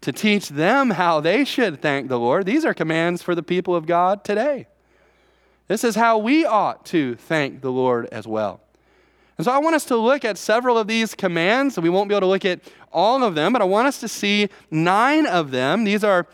to 0.00 0.12
teach 0.12 0.48
them 0.48 0.90
how 0.90 1.20
they 1.20 1.44
should 1.44 1.80
thank 1.80 2.08
the 2.08 2.18
Lord, 2.18 2.44
these 2.46 2.64
are 2.64 2.74
commands 2.74 3.22
for 3.22 3.34
the 3.34 3.42
people 3.42 3.76
of 3.76 3.86
God 3.86 4.24
today. 4.24 4.66
This 5.68 5.84
is 5.84 5.94
how 5.94 6.18
we 6.18 6.44
ought 6.44 6.84
to 6.86 7.14
thank 7.14 7.60
the 7.60 7.72
Lord 7.72 8.06
as 8.12 8.26
well. 8.26 8.60
And 9.38 9.44
so 9.44 9.52
I 9.52 9.58
want 9.58 9.74
us 9.74 9.84
to 9.86 9.96
look 9.96 10.24
at 10.24 10.36
several 10.38 10.76
of 10.76 10.86
these 10.86 11.14
commands. 11.14 11.78
We 11.78 11.88
won't 11.88 12.08
be 12.08 12.14
able 12.14 12.20
to 12.22 12.26
look 12.26 12.44
at 12.44 12.60
all 12.92 13.24
of 13.24 13.34
them, 13.34 13.52
but 13.52 13.62
I 13.62 13.64
want 13.64 13.88
us 13.88 13.98
to 14.00 14.08
see 14.08 14.48
nine 14.70 15.26
of 15.26 15.50
them. 15.50 15.84
These 15.84 16.04
are 16.04 16.26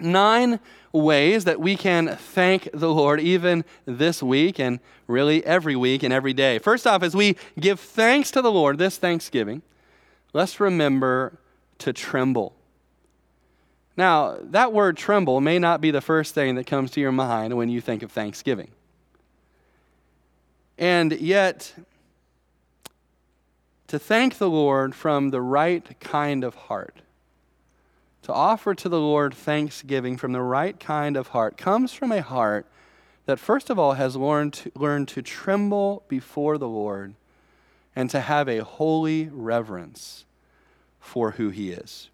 nine 0.00 0.58
ways 0.92 1.44
that 1.44 1.60
we 1.60 1.76
can 1.76 2.16
thank 2.16 2.68
the 2.72 2.92
Lord 2.92 3.20
even 3.20 3.64
this 3.84 4.22
week 4.22 4.58
and 4.58 4.80
really 5.06 5.44
every 5.44 5.76
week 5.76 6.02
and 6.02 6.12
every 6.12 6.32
day. 6.32 6.58
First 6.58 6.86
off, 6.86 7.02
as 7.02 7.14
we 7.14 7.36
give 7.58 7.80
thanks 7.80 8.30
to 8.32 8.42
the 8.42 8.50
Lord 8.50 8.78
this 8.78 8.96
Thanksgiving, 8.96 9.62
let's 10.32 10.60
remember 10.60 11.38
to 11.78 11.92
tremble. 11.92 12.54
Now, 13.96 14.38
that 14.42 14.72
word 14.72 14.96
tremble 14.96 15.40
may 15.40 15.58
not 15.58 15.80
be 15.80 15.90
the 15.90 16.00
first 16.00 16.34
thing 16.34 16.56
that 16.56 16.66
comes 16.66 16.90
to 16.92 17.00
your 17.00 17.12
mind 17.12 17.56
when 17.56 17.68
you 17.68 17.80
think 17.80 18.02
of 18.02 18.10
Thanksgiving. 18.10 18.70
And 20.76 21.12
yet, 21.12 21.72
to 23.86 23.98
thank 23.98 24.38
the 24.38 24.50
Lord 24.50 24.94
from 24.94 25.30
the 25.30 25.40
right 25.40 26.00
kind 26.00 26.42
of 26.42 26.54
heart, 26.54 26.96
to 28.22 28.32
offer 28.32 28.74
to 28.74 28.88
the 28.88 28.98
Lord 28.98 29.34
thanksgiving 29.34 30.16
from 30.16 30.32
the 30.32 30.42
right 30.42 30.78
kind 30.80 31.16
of 31.16 31.28
heart, 31.28 31.56
comes 31.56 31.92
from 31.92 32.10
a 32.10 32.22
heart 32.22 32.66
that, 33.26 33.38
first 33.38 33.70
of 33.70 33.78
all, 33.78 33.92
has 33.92 34.16
learned 34.16 34.54
to, 34.54 34.72
learned 34.74 35.08
to 35.08 35.22
tremble 35.22 36.02
before 36.08 36.58
the 36.58 36.68
Lord 36.68 37.14
and 37.94 38.10
to 38.10 38.20
have 38.20 38.48
a 38.48 38.64
holy 38.64 39.28
reverence 39.30 40.24
for 40.98 41.32
who 41.32 41.50
He 41.50 41.70
is. 41.70 42.08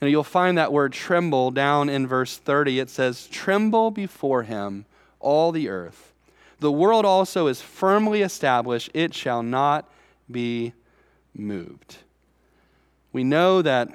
And 0.00 0.10
you'll 0.10 0.22
find 0.22 0.56
that 0.56 0.72
word 0.72 0.92
tremble 0.92 1.50
down 1.50 1.88
in 1.88 2.06
verse 2.06 2.36
30. 2.36 2.78
It 2.78 2.90
says, 2.90 3.26
Tremble 3.26 3.90
before 3.90 4.44
him, 4.44 4.84
all 5.18 5.50
the 5.50 5.68
earth. 5.68 6.12
The 6.60 6.72
world 6.72 7.04
also 7.04 7.46
is 7.46 7.60
firmly 7.60 8.22
established, 8.22 8.90
it 8.94 9.14
shall 9.14 9.42
not 9.42 9.88
be 10.30 10.72
moved. 11.34 11.98
We 13.12 13.24
know 13.24 13.62
that 13.62 13.88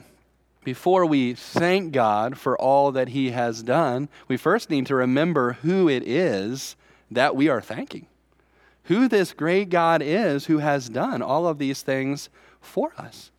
before 0.63 1.05
we 1.05 1.33
thank 1.33 1.91
God 1.91 2.37
for 2.37 2.57
all 2.59 2.91
that 2.93 3.09
he 3.09 3.31
has 3.31 3.63
done, 3.63 4.07
we 4.27 4.37
first 4.37 4.69
need 4.69 4.85
to 4.87 4.95
remember 4.95 5.53
who 5.53 5.89
it 5.89 6.07
is 6.07 6.75
that 7.11 7.35
we 7.35 7.49
are 7.49 7.61
thanking. 7.61 8.07
Who 8.85 9.07
this 9.07 9.33
great 9.33 9.69
God 9.69 10.01
is 10.01 10.45
who 10.45 10.59
has 10.59 10.89
done 10.89 11.21
all 11.21 11.47
of 11.47 11.57
these 11.57 11.81
things 11.81 12.29
for 12.61 12.93
us. 12.97 13.31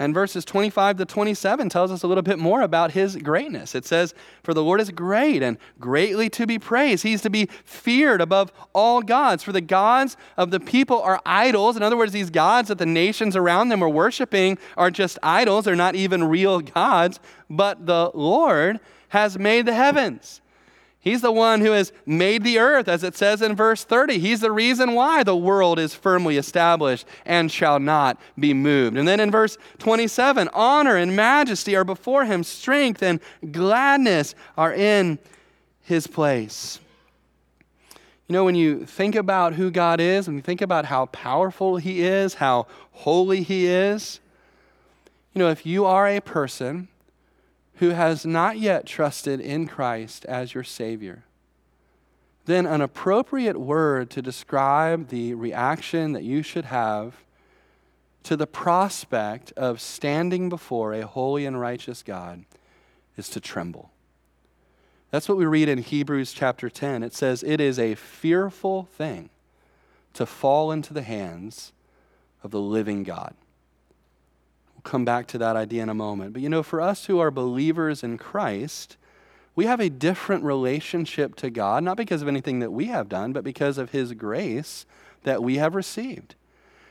And 0.00 0.14
verses 0.14 0.46
25 0.46 0.96
to 0.96 1.04
27 1.04 1.68
tells 1.68 1.92
us 1.92 2.02
a 2.02 2.06
little 2.06 2.22
bit 2.22 2.38
more 2.38 2.62
about 2.62 2.92
his 2.92 3.16
greatness. 3.16 3.74
It 3.74 3.84
says, 3.84 4.14
For 4.42 4.54
the 4.54 4.62
Lord 4.62 4.80
is 4.80 4.88
great 4.88 5.42
and 5.42 5.58
greatly 5.78 6.30
to 6.30 6.46
be 6.46 6.58
praised. 6.58 7.02
He's 7.02 7.20
to 7.20 7.28
be 7.28 7.50
feared 7.66 8.22
above 8.22 8.50
all 8.72 9.02
gods. 9.02 9.42
For 9.42 9.52
the 9.52 9.60
gods 9.60 10.16
of 10.38 10.52
the 10.52 10.58
people 10.58 11.02
are 11.02 11.20
idols. 11.26 11.76
In 11.76 11.82
other 11.82 11.98
words, 11.98 12.12
these 12.12 12.30
gods 12.30 12.68
that 12.68 12.78
the 12.78 12.86
nations 12.86 13.36
around 13.36 13.68
them 13.68 13.84
are 13.84 13.90
worshiping 13.90 14.56
are 14.78 14.90
just 14.90 15.18
idols. 15.22 15.66
They're 15.66 15.76
not 15.76 15.94
even 15.94 16.24
real 16.24 16.60
gods. 16.60 17.20
But 17.50 17.84
the 17.84 18.10
Lord 18.14 18.80
has 19.10 19.38
made 19.38 19.66
the 19.66 19.74
heavens 19.74 20.40
He's 21.02 21.22
the 21.22 21.32
one 21.32 21.62
who 21.62 21.70
has 21.70 21.92
made 22.04 22.44
the 22.44 22.58
earth, 22.58 22.86
as 22.86 23.02
it 23.02 23.16
says 23.16 23.40
in 23.40 23.56
verse 23.56 23.84
30. 23.84 24.18
He's 24.18 24.40
the 24.40 24.52
reason 24.52 24.92
why 24.92 25.22
the 25.22 25.36
world 25.36 25.78
is 25.78 25.94
firmly 25.94 26.36
established 26.36 27.06
and 27.24 27.50
shall 27.50 27.80
not 27.80 28.20
be 28.38 28.52
moved. 28.52 28.98
And 28.98 29.08
then 29.08 29.18
in 29.18 29.30
verse 29.30 29.56
27, 29.78 30.50
honor 30.52 30.96
and 30.96 31.16
majesty 31.16 31.74
are 31.74 31.84
before 31.84 32.26
him, 32.26 32.44
strength 32.44 33.02
and 33.02 33.18
gladness 33.50 34.34
are 34.58 34.74
in 34.74 35.18
his 35.82 36.06
place. 36.06 36.80
You 38.28 38.34
know, 38.34 38.44
when 38.44 38.54
you 38.54 38.84
think 38.84 39.14
about 39.14 39.54
who 39.54 39.70
God 39.70 40.00
is, 40.00 40.26
when 40.26 40.36
you 40.36 40.42
think 40.42 40.60
about 40.60 40.84
how 40.84 41.06
powerful 41.06 41.78
he 41.78 42.02
is, 42.02 42.34
how 42.34 42.66
holy 42.92 43.42
he 43.42 43.66
is, 43.66 44.20
you 45.34 45.38
know, 45.38 45.48
if 45.48 45.64
you 45.64 45.86
are 45.86 46.06
a 46.06 46.20
person 46.20 46.88
who 47.80 47.90
has 47.90 48.26
not 48.26 48.58
yet 48.58 48.84
trusted 48.84 49.40
in 49.40 49.66
Christ 49.66 50.26
as 50.26 50.52
your 50.52 50.62
Savior, 50.62 51.24
then 52.44 52.66
an 52.66 52.82
appropriate 52.82 53.58
word 53.58 54.10
to 54.10 54.20
describe 54.20 55.08
the 55.08 55.32
reaction 55.32 56.12
that 56.12 56.22
you 56.22 56.42
should 56.42 56.66
have 56.66 57.24
to 58.22 58.36
the 58.36 58.46
prospect 58.46 59.50
of 59.52 59.80
standing 59.80 60.50
before 60.50 60.92
a 60.92 61.06
holy 61.06 61.46
and 61.46 61.58
righteous 61.58 62.02
God 62.02 62.44
is 63.16 63.30
to 63.30 63.40
tremble. 63.40 63.90
That's 65.10 65.26
what 65.26 65.38
we 65.38 65.46
read 65.46 65.70
in 65.70 65.78
Hebrews 65.78 66.34
chapter 66.34 66.68
10. 66.68 67.02
It 67.02 67.14
says, 67.14 67.42
It 67.42 67.62
is 67.62 67.78
a 67.78 67.94
fearful 67.94 68.84
thing 68.92 69.30
to 70.12 70.26
fall 70.26 70.70
into 70.70 70.92
the 70.92 71.02
hands 71.02 71.72
of 72.42 72.50
the 72.50 72.60
living 72.60 73.04
God. 73.04 73.34
We'll 74.80 74.90
come 74.90 75.04
back 75.04 75.26
to 75.26 75.38
that 75.38 75.56
idea 75.56 75.82
in 75.82 75.90
a 75.90 75.94
moment. 75.94 76.32
But 76.32 76.40
you 76.40 76.48
know, 76.48 76.62
for 76.62 76.80
us 76.80 77.04
who 77.04 77.18
are 77.18 77.30
believers 77.30 78.02
in 78.02 78.16
Christ, 78.16 78.96
we 79.54 79.66
have 79.66 79.78
a 79.78 79.90
different 79.90 80.42
relationship 80.42 81.34
to 81.36 81.50
God, 81.50 81.84
not 81.84 81.98
because 81.98 82.22
of 82.22 82.28
anything 82.28 82.60
that 82.60 82.72
we 82.72 82.86
have 82.86 83.06
done, 83.06 83.34
but 83.34 83.44
because 83.44 83.76
of 83.76 83.90
His 83.90 84.14
grace 84.14 84.86
that 85.24 85.42
we 85.42 85.56
have 85.56 85.74
received. 85.74 86.34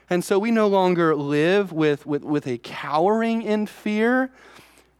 And 0.08 0.24
so 0.24 0.38
we 0.38 0.52
no 0.52 0.68
longer 0.68 1.16
live 1.16 1.72
with, 1.72 2.06
with, 2.06 2.24
with 2.24 2.46
a 2.46 2.60
cowering 2.60 3.42
in 3.42 3.66
fear 3.66 4.30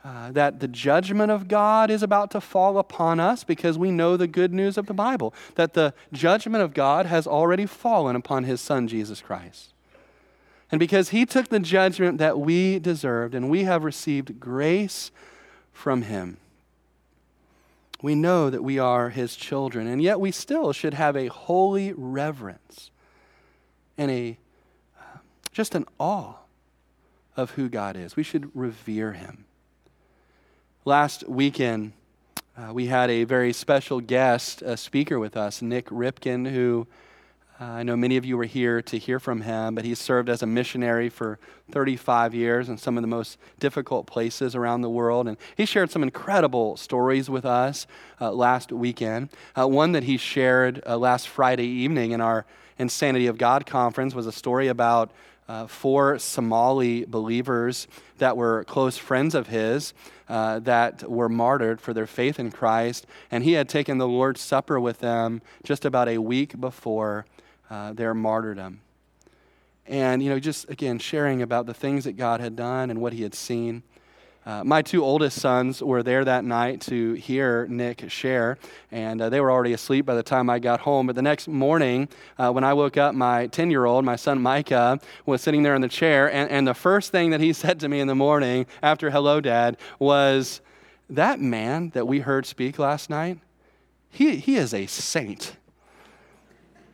uh, 0.04 0.32
that 0.32 0.60
the 0.60 0.68
judgment 0.68 1.30
of 1.30 1.48
God 1.48 1.92
is 1.92 2.02
about 2.02 2.32
to 2.32 2.42
fall 2.42 2.80
upon 2.80 3.20
us 3.20 3.44
because 3.44 3.78
we 3.78 3.92
know 3.92 4.18
the 4.18 4.26
good 4.26 4.52
news 4.52 4.80
of 4.80 4.88
the 4.88 4.96
Bible, 4.96 5.32
that 5.54 5.76
the 5.76 5.94
judgment 6.12 6.64
of 6.64 6.74
God 6.74 7.06
has 7.06 7.28
already 7.28 7.68
fallen 7.68 8.16
upon 8.16 8.46
His 8.46 8.60
Son, 8.60 8.88
Jesus 8.88 9.22
Christ. 9.22 9.74
And 10.72 10.80
because 10.80 11.10
he 11.10 11.26
took 11.26 11.50
the 11.50 11.60
judgment 11.60 12.20
that 12.20 12.40
we 12.40 12.80
deserved 12.80 13.34
and 13.34 13.50
we 13.50 13.64
have 13.64 13.84
received 13.84 14.40
grace 14.40 15.12
from 15.72 16.04
him, 16.04 16.38
we 18.02 18.16
know 18.16 18.50
that 18.50 18.64
we 18.64 18.80
are 18.80 19.10
his 19.10 19.36
children. 19.36 19.88
And 19.88 20.02
yet 20.02 20.20
we 20.20 20.32
still 20.32 20.72
should 20.72 20.94
have 20.94 21.16
a 21.16 21.28
holy 21.28 21.94
reverence 21.94 22.92
and 23.98 24.12
a 24.12 24.38
just 25.52 25.76
an 25.76 25.86
awe 26.00 26.36
of 27.36 27.52
who 27.52 27.68
God 27.68 27.98
is. 27.98 28.16
We 28.16 28.24
should 28.24 28.56
revere 28.56 29.14
him. 29.14 29.46
Last 30.86 31.28
weekend, 31.28 31.94
uh, 32.58 32.74
we 32.74 32.88
had 32.88 33.10
a 33.10 33.24
very 33.24 33.52
special 33.52 34.00
guest, 34.00 34.62
a 34.62 34.78
speaker 34.78 35.20
with 35.20 35.36
us, 35.36 35.62
Nik 35.62 35.88
Ripken, 35.88 36.50
who 36.52 36.88
uh, 37.60 37.66
I 37.66 37.84
know 37.84 37.98
many 37.98 38.16
of 38.16 38.24
you 38.24 38.38
were 38.38 38.46
here 38.46 38.82
to 38.84 38.98
hear 38.98 39.20
from 39.20 39.42
him, 39.42 39.76
but 39.76 39.84
he's 39.84 40.00
served 40.00 40.30
as 40.30 40.42
a 40.42 40.46
missionary 40.46 41.10
for 41.10 41.40
35 41.72 42.34
years 42.34 42.70
in 42.70 42.78
some 42.78 42.98
of 42.98 43.04
the 43.04 43.08
most 43.08 43.38
difficult 43.60 44.08
places 44.08 44.56
around 44.56 44.82
the 44.82 44.90
world. 44.90 45.28
And 45.28 45.38
he 45.58 45.66
shared 45.66 45.92
some 45.92 46.02
incredible 46.02 46.78
stories 46.78 47.30
with 47.30 47.46
us 47.46 47.86
uh, 48.22 48.32
last 48.32 48.72
weekend. 48.72 49.30
Uh, 49.58 49.68
one 49.68 49.92
that 49.92 50.04
he 50.04 50.16
shared 50.16 50.82
uh, 50.88 50.98
last 50.98 51.28
Friday 51.28 51.68
evening 51.68 52.12
in 52.12 52.22
our 52.22 52.46
Insanity 52.78 53.28
of 53.28 53.38
God 53.38 53.66
conference 53.66 54.16
was 54.16 54.26
a 54.26 54.32
story 54.32 54.70
about 54.70 55.12
uh, 55.50 55.68
four 55.68 56.18
Somali 56.18 57.04
believers 57.04 57.88
that 58.20 58.38
were 58.38 58.64
close 58.66 58.98
friends 58.98 59.36
of 59.36 59.48
his 59.48 59.94
uh, 60.30 60.60
that 60.60 61.10
were 61.10 61.28
martyred 61.28 61.82
for 61.82 61.94
their 61.94 62.08
faith 62.08 62.40
in 62.40 62.52
Christ. 62.52 63.06
And 63.30 63.44
he 63.44 63.54
had 63.54 63.68
taken 63.68 63.98
the 63.98 64.08
Lord's 64.08 64.40
Supper 64.40 64.80
with 64.80 65.00
them 65.00 65.42
just 65.64 65.84
about 65.84 66.08
a 66.08 66.20
week 66.20 66.62
before 66.62 67.26
uh, 67.70 67.94
their 67.94 68.14
martyrdom. 68.14 68.82
And, 69.86 70.22
you 70.22 70.30
know, 70.30 70.40
just 70.40 70.70
again, 70.70 71.00
sharing 71.00 71.42
about 71.42 71.66
the 71.66 71.74
things 71.74 72.04
that 72.04 72.14
God 72.14 72.42
had 72.42 72.56
done 72.56 72.90
and 72.90 73.02
what 73.02 73.14
he 73.14 73.24
had 73.24 73.34
seen. 73.34 73.84
Uh, 74.46 74.64
my 74.64 74.82
two 74.82 75.04
oldest 75.04 75.40
sons 75.40 75.84
were 75.84 76.02
there 76.02 76.24
that 76.24 76.44
night 76.46 76.82
to 76.82 77.14
hear 77.14 77.68
Nik 77.68 78.10
share, 78.10 78.58
and 78.90 79.22
uh, 79.22 79.30
they 79.30 79.42
were 79.42 79.52
already 79.52 79.74
asleep 79.74 80.06
by 80.06 80.16
the 80.16 80.24
time 80.24 80.50
I 80.50 80.60
got 80.60 80.80
home. 80.80 81.08
But 81.08 81.16
the 81.16 81.22
next 81.22 81.48
morning, 81.48 82.08
uh, 82.38 82.52
when 82.52 82.64
I 82.64 82.74
woke 82.74 82.98
up, 82.98 83.14
my 83.14 83.48
10 83.48 83.70
year 83.70 83.86
old, 83.86 84.06
my 84.06 84.16
son 84.16 84.42
Micah, 84.42 85.00
was 85.26 85.42
sitting 85.42 85.64
there 85.64 85.76
in 85.76 85.82
the 85.82 85.90
chair, 85.90 86.32
and, 86.32 86.50
and 86.50 86.68
the 86.68 86.74
first 86.74 87.12
thing 87.12 87.32
that 87.32 87.42
he 87.42 87.52
said 87.54 87.80
to 87.82 87.90
me 87.90 88.00
in 88.00 88.08
the 88.08 88.16
morning 88.16 88.66
after 88.82 89.12
Hello, 89.12 89.42
Dad, 89.42 89.78
was, 90.00 90.62
That 91.10 91.40
man 91.40 91.90
that 91.90 92.08
we 92.08 92.20
heard 92.20 92.46
speak 92.46 92.80
last 92.80 93.10
night, 93.10 93.40
he, 94.10 94.38
he 94.38 94.56
is 94.56 94.74
a 94.74 94.88
saint. 94.88 95.58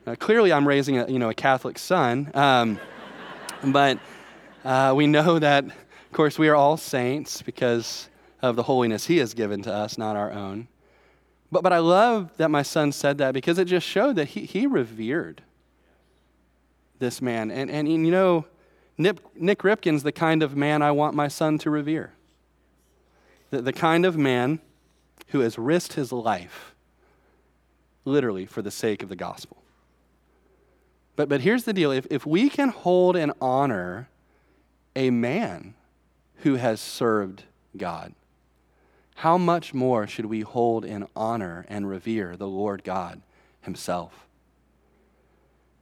Now, 0.05 0.13
clearly, 0.13 0.53
I'm 0.53 0.67
raising 0.67 0.99
a, 0.99 1.07
you 1.09 1.17
know, 1.17 1.29
a 1.29 1.33
Catholic 1.33 1.79
son, 1.79 2.29
um, 2.35 2.79
but 3.63 3.97
uh, 4.63 4.93
we 4.95 5.07
know 5.07 5.39
that, 5.39 5.65
of 5.65 6.11
course, 6.11 6.37
we 6.37 6.47
are 6.47 6.55
all 6.55 6.77
saints 6.77 7.41
because 7.41 8.07
of 8.39 8.55
the 8.55 8.61
holiness 8.61 9.07
he 9.07 9.17
has 9.17 9.33
given 9.33 9.63
to 9.63 9.73
us, 9.73 9.97
not 9.97 10.15
our 10.15 10.31
own. 10.31 10.67
But, 11.51 11.63
but 11.63 11.73
I 11.73 11.79
love 11.79 12.29
that 12.37 12.51
my 12.51 12.61
son 12.61 12.91
said 12.91 13.17
that 13.17 13.33
because 13.33 13.57
it 13.57 13.65
just 13.65 13.87
showed 13.87 14.15
that 14.17 14.29
he, 14.29 14.45
he 14.45 14.67
revered 14.67 15.41
this 16.99 17.19
man. 17.19 17.49
And, 17.49 17.71
and 17.71 17.89
you 17.89 17.97
know, 18.11 18.45
Nik, 18.99 19.17
Nik 19.35 19.59
Ripken's 19.63 20.03
the 20.03 20.11
kind 20.11 20.43
of 20.43 20.55
man 20.55 20.83
I 20.83 20.91
want 20.91 21.15
my 21.15 21.27
son 21.27 21.57
to 21.59 21.71
revere. 21.71 22.13
The, 23.49 23.61
the 23.63 23.73
kind 23.73 24.05
of 24.05 24.17
man 24.17 24.59
who 25.29 25.39
has 25.39 25.57
risked 25.57 25.93
his 25.93 26.11
life, 26.11 26.75
literally, 28.03 28.45
for 28.45 28.61
the 28.61 28.71
sake 28.71 29.01
of 29.01 29.09
the 29.09 29.15
gospel. 29.15 29.57
But, 31.15 31.29
but 31.29 31.41
here's 31.41 31.63
the 31.63 31.73
deal 31.73 31.91
if, 31.91 32.07
if 32.09 32.25
we 32.25 32.49
can 32.49 32.69
hold 32.69 33.15
and 33.15 33.31
honor 33.39 34.09
a 34.95 35.09
man 35.09 35.75
who 36.37 36.55
has 36.55 36.79
served 36.79 37.43
God, 37.77 38.13
how 39.15 39.37
much 39.37 39.73
more 39.73 40.07
should 40.07 40.25
we 40.25 40.41
hold 40.41 40.83
in 40.83 41.07
honor 41.15 41.65
and 41.69 41.87
revere 41.87 42.35
the 42.35 42.47
Lord 42.47 42.83
God 42.83 43.21
Himself? 43.61 44.27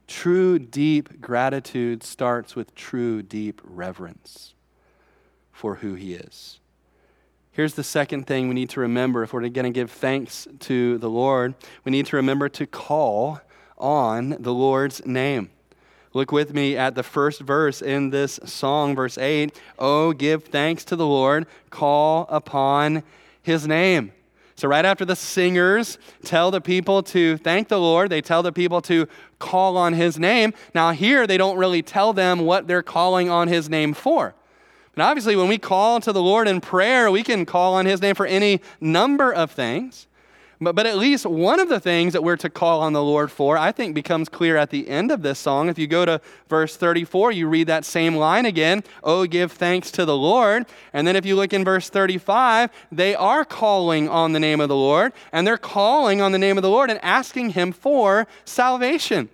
True, 0.08 0.60
deep 0.60 1.20
gratitude 1.20 2.04
starts 2.04 2.56
with 2.56 2.75
true, 2.75 3.24
deep 3.24 3.62
reverence 3.63 4.54
for 5.52 5.75
who 5.75 5.96
He 5.96 6.13
is. 6.13 6.60
Here's 7.52 7.75
the 7.75 7.84
second 7.84 8.25
thing 8.28 8.48
we 8.48 8.56
need 8.56 8.70
to 8.72 8.80
remember 8.80 9.24
if 9.24 9.32
we're 9.32 9.48
going 9.48 9.66
to 9.66 9.70
give 9.70 9.92
thanks 9.92 10.48
to 10.62 10.98
the 10.98 11.10
Lord. 11.10 11.54
We 11.84 11.92
need 11.92 12.08
to 12.08 12.16
remember 12.16 12.50
to 12.50 12.66
call 12.66 13.42
on 13.84 14.38
the 14.40 14.54
Lord's 14.54 15.06
name. 15.06 15.50
Look 16.13 16.32
with 16.32 16.54
me 16.54 16.78
at 16.78 16.96
the 16.96 17.04
first 17.04 17.42
verse 17.42 17.82
in 17.82 18.12
this 18.12 18.40
song, 18.46 18.96
verse 18.96 19.18
8. 19.18 19.60
Oh, 19.78 20.13
give 20.13 20.46
thanks 20.46 20.86
to 20.86 20.96
the 20.96 21.06
Lord, 21.06 21.48
call 21.70 22.25
upon 22.30 23.04
his 23.42 23.68
name. 23.68 24.13
So, 24.56 24.68
right 24.68 24.86
after 24.86 25.04
the 25.04 25.16
singers 25.16 25.98
tell 26.24 26.52
the 26.52 26.62
people 26.62 27.02
to 27.04 27.38
thank 27.38 27.68
the 27.68 27.80
Lord, 27.80 28.12
they 28.12 28.22
tell 28.22 28.44
the 28.44 28.52
people 28.52 28.82
to 28.84 29.08
call 29.40 29.75
on 29.75 29.94
his 29.94 30.20
name. 30.20 30.54
Now, 30.75 30.92
here 30.92 31.25
they 31.25 31.38
don't 31.38 31.58
really 31.58 31.82
tell 31.82 32.13
them 32.13 32.42
what 32.42 32.68
they're 32.68 32.84
calling 32.84 33.30
on 33.30 33.48
his 33.48 33.68
name 33.68 33.94
for. 33.96 34.36
But 34.96 35.04
obviously, 35.04 35.36
when 35.36 35.48
we 35.48 35.58
call 35.58 36.00
to 36.02 36.13
the 36.13 36.22
Lord 36.22 36.48
in 36.48 36.62
prayer, 36.62 37.10
we 37.10 37.24
can 37.24 37.46
call 37.46 37.74
on 37.74 37.88
his 37.88 38.02
name 38.02 38.13
for 38.13 38.28
any 38.28 38.62
number 38.80 39.34
of 39.34 39.50
things. 39.50 40.06
But, 40.62 40.75
but 40.75 40.86
at 40.86 40.98
least 40.98 41.25
one 41.25 41.60
of 41.60 41.69
the 41.69 41.79
things 41.79 42.13
that 42.13 42.24
we're 42.24 42.38
to 42.38 42.50
call 42.50 42.81
on 42.81 42.93
the 42.93 43.03
Lord 43.03 43.31
for, 43.31 43.57
I 43.57 43.72
think, 43.72 43.95
becomes 43.95 44.29
clear 44.29 44.55
at 44.57 44.69
the 44.69 44.88
end 44.88 45.12
of 45.12 45.22
this 45.22 45.39
song. 45.39 45.69
If 45.69 45.77
you 45.77 45.88
go 45.88 46.05
to 46.05 46.22
verse 46.48 46.75
34, 46.75 47.31
you 47.31 47.48
read 47.48 47.67
that 47.67 47.86
same 47.86 48.15
line 48.15 48.45
again 48.45 48.83
Oh, 49.03 49.25
give 49.25 49.51
thanks 49.51 49.91
to 49.91 50.05
the 50.05 50.17
Lord. 50.17 50.65
And 50.93 51.07
then 51.07 51.15
if 51.15 51.25
you 51.25 51.36
look 51.36 51.53
in 51.53 51.63
verse 51.63 51.89
35, 51.89 52.69
they 52.91 53.15
are 53.15 53.45
calling 53.45 54.07
on 54.10 54.31
the 54.31 54.39
name 54.39 54.62
of 54.62 54.69
the 54.69 54.75
Lord, 54.75 55.13
and 55.31 55.45
they're 55.45 55.57
calling 55.57 56.22
on 56.22 56.31
the 56.31 56.39
name 56.39 56.57
of 56.57 56.62
the 56.62 56.69
Lord 56.69 56.89
and 56.89 57.03
asking 57.03 57.51
Him 57.51 57.72
for 57.72 58.27
salvation. 58.45 59.29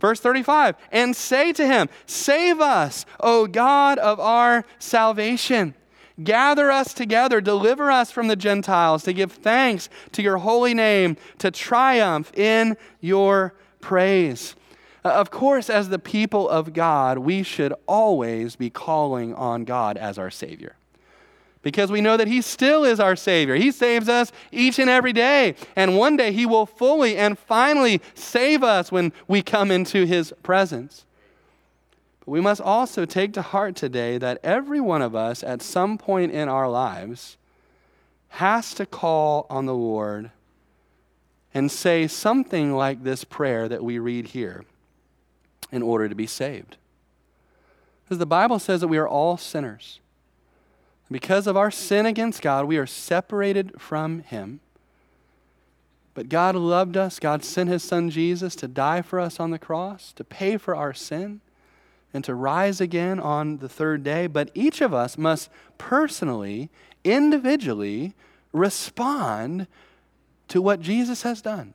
Verse 0.00 0.20
35, 0.20 0.76
and 0.92 1.16
say 1.16 1.52
to 1.52 1.66
him, 1.66 1.88
Save 2.06 2.60
us, 2.60 3.04
O 3.18 3.48
God 3.48 3.98
of 3.98 4.20
our 4.20 4.64
salvation. 4.78 5.74
Gather 6.22 6.70
us 6.70 6.92
together, 6.94 7.40
deliver 7.40 7.90
us 7.90 8.10
from 8.10 8.28
the 8.28 8.36
Gentiles, 8.36 9.04
to 9.04 9.12
give 9.12 9.32
thanks 9.32 9.88
to 10.12 10.22
your 10.22 10.38
holy 10.38 10.74
name, 10.74 11.16
to 11.38 11.50
triumph 11.50 12.32
in 12.36 12.76
your 13.00 13.54
praise. 13.80 14.56
Uh, 15.04 15.10
of 15.10 15.30
course, 15.30 15.70
as 15.70 15.88
the 15.88 15.98
people 15.98 16.48
of 16.48 16.72
God, 16.72 17.18
we 17.18 17.42
should 17.42 17.72
always 17.86 18.56
be 18.56 18.68
calling 18.68 19.32
on 19.34 19.64
God 19.64 19.96
as 19.96 20.18
our 20.18 20.30
Savior. 20.30 20.74
Because 21.62 21.90
we 21.90 22.00
know 22.00 22.16
that 22.16 22.28
He 22.28 22.42
still 22.42 22.84
is 22.84 22.98
our 22.98 23.16
Savior. 23.16 23.54
He 23.54 23.70
saves 23.70 24.08
us 24.08 24.32
each 24.50 24.78
and 24.78 24.90
every 24.90 25.12
day. 25.12 25.54
And 25.76 25.96
one 25.96 26.16
day 26.16 26.32
He 26.32 26.46
will 26.46 26.66
fully 26.66 27.16
and 27.16 27.38
finally 27.38 28.00
save 28.14 28.62
us 28.62 28.90
when 28.90 29.12
we 29.28 29.42
come 29.42 29.70
into 29.70 30.04
His 30.04 30.32
presence. 30.42 31.04
We 32.28 32.42
must 32.42 32.60
also 32.60 33.06
take 33.06 33.32
to 33.32 33.42
heart 33.42 33.74
today 33.74 34.18
that 34.18 34.40
every 34.44 34.82
one 34.82 35.00
of 35.00 35.16
us 35.16 35.42
at 35.42 35.62
some 35.62 35.96
point 35.96 36.30
in 36.30 36.46
our 36.46 36.68
lives 36.68 37.38
has 38.28 38.74
to 38.74 38.84
call 38.84 39.46
on 39.48 39.64
the 39.64 39.74
Lord 39.74 40.30
and 41.54 41.72
say 41.72 42.06
something 42.06 42.74
like 42.74 43.02
this 43.02 43.24
prayer 43.24 43.66
that 43.66 43.82
we 43.82 43.98
read 43.98 44.28
here 44.28 44.66
in 45.72 45.80
order 45.80 46.06
to 46.06 46.14
be 46.14 46.26
saved. 46.26 46.76
Because 48.04 48.18
the 48.18 48.26
Bible 48.26 48.58
says 48.58 48.82
that 48.82 48.88
we 48.88 48.98
are 48.98 49.08
all 49.08 49.38
sinners. 49.38 49.98
Because 51.10 51.46
of 51.46 51.56
our 51.56 51.70
sin 51.70 52.04
against 52.04 52.42
God, 52.42 52.66
we 52.66 52.76
are 52.76 52.86
separated 52.86 53.80
from 53.80 54.20
Him. 54.20 54.60
But 56.12 56.28
God 56.28 56.54
loved 56.54 56.98
us. 56.98 57.18
God 57.18 57.42
sent 57.42 57.70
His 57.70 57.82
Son 57.82 58.10
Jesus 58.10 58.54
to 58.56 58.68
die 58.68 59.00
for 59.00 59.18
us 59.18 59.40
on 59.40 59.50
the 59.50 59.58
cross, 59.58 60.12
to 60.12 60.24
pay 60.24 60.58
for 60.58 60.76
our 60.76 60.92
sin 60.92 61.40
and 62.12 62.24
to 62.24 62.34
rise 62.34 62.80
again 62.80 63.20
on 63.20 63.58
the 63.58 63.68
third 63.68 64.02
day. 64.02 64.26
But 64.26 64.50
each 64.54 64.80
of 64.80 64.94
us 64.94 65.18
must 65.18 65.50
personally, 65.76 66.70
individually 67.04 68.14
respond 68.52 69.66
to 70.48 70.62
what 70.62 70.80
Jesus 70.80 71.22
has 71.22 71.42
done. 71.42 71.74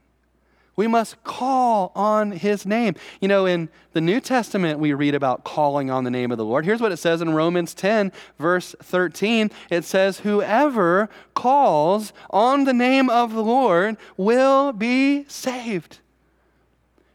We 0.76 0.88
must 0.88 1.24
call 1.24 1.92
on 1.96 2.32
his 2.32 2.66
name. 2.66 2.96
You 3.22 3.28
know, 3.28 3.46
in 3.46 3.70
the 3.92 4.02
New 4.02 4.20
Testament, 4.20 4.80
we 4.80 4.94
read 4.94 5.14
about 5.14 5.44
calling 5.44 5.92
on 5.92 6.04
the 6.04 6.10
name 6.10 6.32
of 6.32 6.40
the 6.40 6.46
Lord. 6.46 6.66
Here's 6.66 6.82
what 6.82 6.92
it 6.92 6.98
says 6.98 7.22
in 7.22 7.34
Romans 7.36 7.76
10, 7.76 8.12
verse 8.40 8.76
13 8.82 9.52
it 9.70 9.86
says, 9.86 10.22
Whoever 10.22 11.10
calls 11.36 12.12
on 12.32 12.64
the 12.64 12.74
name 12.74 13.10
of 13.10 13.34
the 13.34 13.44
Lord 13.44 13.98
will 14.18 14.74
be 14.74 15.26
saved. 15.28 16.00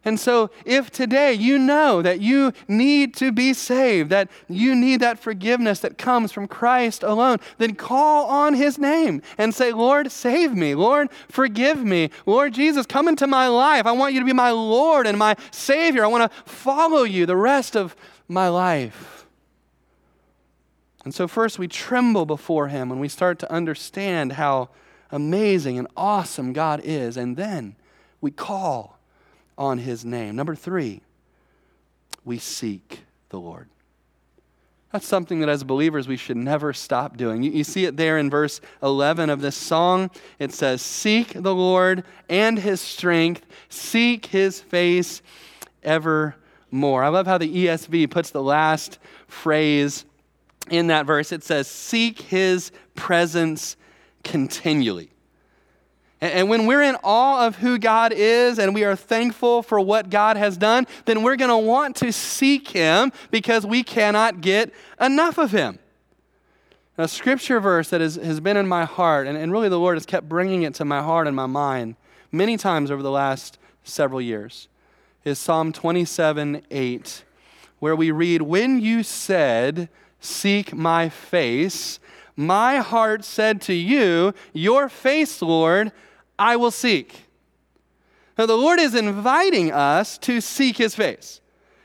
And 0.04 0.18
so, 0.18 0.50
if 0.64 0.90
today 0.90 1.32
you 1.32 1.58
know 1.58 2.02
that 2.02 2.20
you 2.20 2.52
need 2.68 3.14
to 3.14 3.32
be 3.32 3.52
saved, 3.52 4.11
that 4.11 4.30
you 4.48 4.74
need 4.76 5.00
that 5.00 5.18
forgiveness 5.18 5.80
that 5.80 5.98
comes 5.98 6.30
from 6.30 6.46
Christ 6.46 7.02
alone, 7.02 7.38
then 7.58 7.74
call 7.74 8.26
on 8.26 8.54
his 8.54 8.78
name 8.78 9.22
and 9.37 9.52
say, 9.52 9.72
Lord, 9.72 10.12
save 10.12 10.54
me. 10.54 10.76
Lord, 10.76 11.08
forgive 11.28 11.84
me. 11.84 12.11
Lord 12.26 12.54
Jesus, 12.54 12.87
come 12.87 13.08
into 13.08 13.26
my 13.26 13.48
life. 13.48 13.87
I 13.87 13.92
want 13.92 14.14
you 14.14 14.20
to 14.20 14.26
be 14.26 14.32
my 14.32 14.52
Lord 14.52 15.06
and 15.06 15.18
my 15.18 15.34
Savior. 15.50 16.04
I 16.04 16.08
want 16.08 16.30
to 16.30 16.38
follow 16.50 17.02
you 17.02 17.26
the 17.26 17.37
rest 17.37 17.76
of 17.76 17.96
my 18.28 18.48
life. 18.48 19.26
And 21.04 21.12
so, 21.12 21.26
first, 21.26 21.58
we 21.58 21.66
tremble 21.66 22.24
before 22.24 22.68
him 22.68 22.92
and 22.92 23.00
we 23.00 23.08
start 23.08 23.40
to 23.40 23.52
understand 23.52 24.34
how 24.34 24.68
amazing 25.11 25.76
and 25.76 25.88
awesome 25.96 26.52
God 26.52 26.82
is. 26.84 27.16
And 27.16 27.37
then 27.37 27.74
we 28.20 28.30
call 28.30 28.97
on 29.58 29.78
his 29.78 30.04
name. 30.04 30.36
Number 30.36 30.54
three, 30.54 31.02
we 32.24 32.38
seek 32.38 33.00
the 33.28 33.38
Lord. 33.38 33.68
That's 34.92 35.06
something 35.06 35.40
that 35.40 35.50
as 35.50 35.64
believers 35.64 36.08
we 36.08 36.16
should 36.16 36.38
never 36.38 36.72
stop 36.72 37.18
doing. 37.18 37.42
You, 37.42 37.50
you, 37.50 37.64
see 37.64 37.84
it 37.84 37.98
there 37.98 38.16
in 38.16 38.30
verse 38.30 38.62
11 38.82 39.28
of 39.28 39.42
this 39.42 39.56
song. 39.56 40.10
It 40.38 40.54
says, 40.54 40.80
Seek 40.80 41.34
the 41.34 41.54
Lord 41.54 42.04
and 42.30 42.58
his 42.58 42.80
strength, 42.80 43.44
seek 43.68 44.26
his 44.26 44.60
face 44.60 45.20
evermore. 45.82 47.04
I 47.04 47.08
love 47.08 47.26
how 47.26 47.36
the 47.36 47.66
ESV 47.66 48.10
puts 48.10 48.30
the 48.30 48.42
last 48.42 48.98
phrase 49.26 50.06
in 50.70 50.86
that 50.86 51.04
verse. 51.04 51.32
It 51.32 51.44
says, 51.44 51.68
Seek 51.68 52.22
his 52.22 52.72
presence 52.94 53.76
continually. 54.24 55.10
And 56.20 56.48
when 56.48 56.66
we're 56.66 56.83
in 56.83 56.96
awe 57.04 57.46
of 57.46 57.57
who 57.57 57.78
God 57.78 58.12
is 58.12 58.59
and 58.59 58.74
we 58.74 58.85
are 58.85 58.96
thankful 58.96 59.62
for 59.62 59.78
what 59.78 60.11
God 60.11 60.37
has 60.37 60.57
done, 60.57 60.87
then 61.04 61.22
we're 61.22 61.37
going 61.37 61.50
to 61.50 61.57
want 61.57 61.94
to 61.96 62.12
seek 62.12 62.68
Him 62.68 63.12
because 63.31 63.64
we 63.64 63.85
cannot 63.85 64.40
get 64.40 64.72
enough 65.00 65.38
of 65.38 65.52
Him. 65.52 65.78
A 66.96 67.07
scripture 67.07 67.61
verse 67.61 67.90
that 67.90 68.00
is, 68.00 68.16
has 68.16 68.40
been 68.40 68.57
in 68.57 68.66
my 68.66 68.85
heart, 68.85 69.28
and, 69.28 69.38
and 69.38 69.52
really 69.52 69.68
the 69.68 69.78
Lord 69.78 69.94
has 69.94 70.04
kept 70.04 70.28
bringing 70.28 70.62
it 70.62 70.74
to 70.74 70.85
my 70.85 71.00
heart 71.00 71.28
and 71.28 71.37
my 71.37 71.46
mind 71.46 71.94
many 72.33 72.57
times 72.57 72.90
over 72.90 73.02
the 73.02 73.11
last 73.11 73.59
several 73.85 74.20
years, 74.20 74.68
is 75.24 75.38
Psalm 75.38 75.72
27 75.72 76.62
8, 76.70 77.24
where 77.78 77.96
we 77.96 78.11
read, 78.11 78.42
When 78.42 78.81
you 78.81 79.02
said, 79.02 79.88
Seek 80.20 80.74
my 80.74 81.09
face, 81.09 82.00
my 82.35 82.78
heart 82.78 83.24
said 83.24 83.61
to 83.62 83.74
you, 83.74 84.35
Your 84.52 84.88
face, 84.88 85.40
Lord, 85.40 85.92
I 86.38 86.57
will 86.57 86.70
seek. 86.70 87.24
Now, 88.37 88.46
the 88.46 88.57
Lord 88.57 88.79
is 88.79 88.94
inviting 88.94 89.72
us 89.72 90.16
to 90.18 90.40
seek 90.40 90.77
his 90.77 90.94
face. 90.94 91.40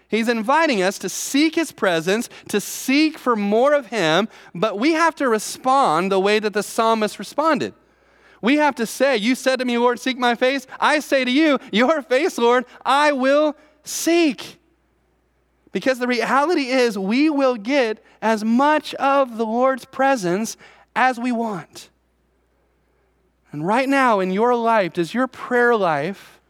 He's 0.08 0.30
inviting 0.30 0.84
us 0.84 1.00
to 1.00 1.10
seek 1.10 1.56
his 1.56 1.72
presence, 1.72 2.30
to 2.50 2.62
seek 2.62 3.18
for 3.18 3.36
more 3.36 3.74
of 3.74 3.88
him, 3.88 4.30
but 4.54 4.78
we 4.78 4.92
have 4.92 5.16
to 5.16 5.28
respond 5.28 6.12
the 6.12 6.20
way 6.20 6.38
that 6.38 6.54
the 6.54 6.62
psalmist 6.62 7.18
responded. 7.18 7.74
We 8.40 8.58
have 8.58 8.76
to 8.76 8.86
say, 8.86 9.18
You 9.18 9.34
said 9.34 9.58
to 9.58 9.66
me, 9.66 9.80
Lord, 9.80 10.00
seek 10.00 10.20
my 10.20 10.36
face. 10.36 10.68
I 10.80 11.00
say 11.00 11.26
to 11.26 11.32
you, 11.32 11.58
Your 11.72 12.04
face, 12.04 12.38
Lord, 12.38 12.66
I 12.86 13.12
will 13.14 13.56
seek. 13.84 14.60
Because 15.72 15.98
the 15.98 16.08
reality 16.08 16.68
is, 16.68 16.96
we 16.96 17.32
will 17.32 17.56
get 17.56 18.04
as 18.22 18.44
much 18.44 18.94
of 18.96 19.38
the 19.38 19.46
Lord's 19.46 19.86
presence 19.86 20.58
as 20.96 21.20
we 21.20 21.32
want. 21.32 21.90
And 23.54 23.66
right 23.66 23.88
now 23.88 24.20
in 24.20 24.32
your 24.32 24.56
life, 24.56 24.94
does 24.94 25.14
your 25.14 25.28
prayer 25.28 25.76
life 25.76 26.42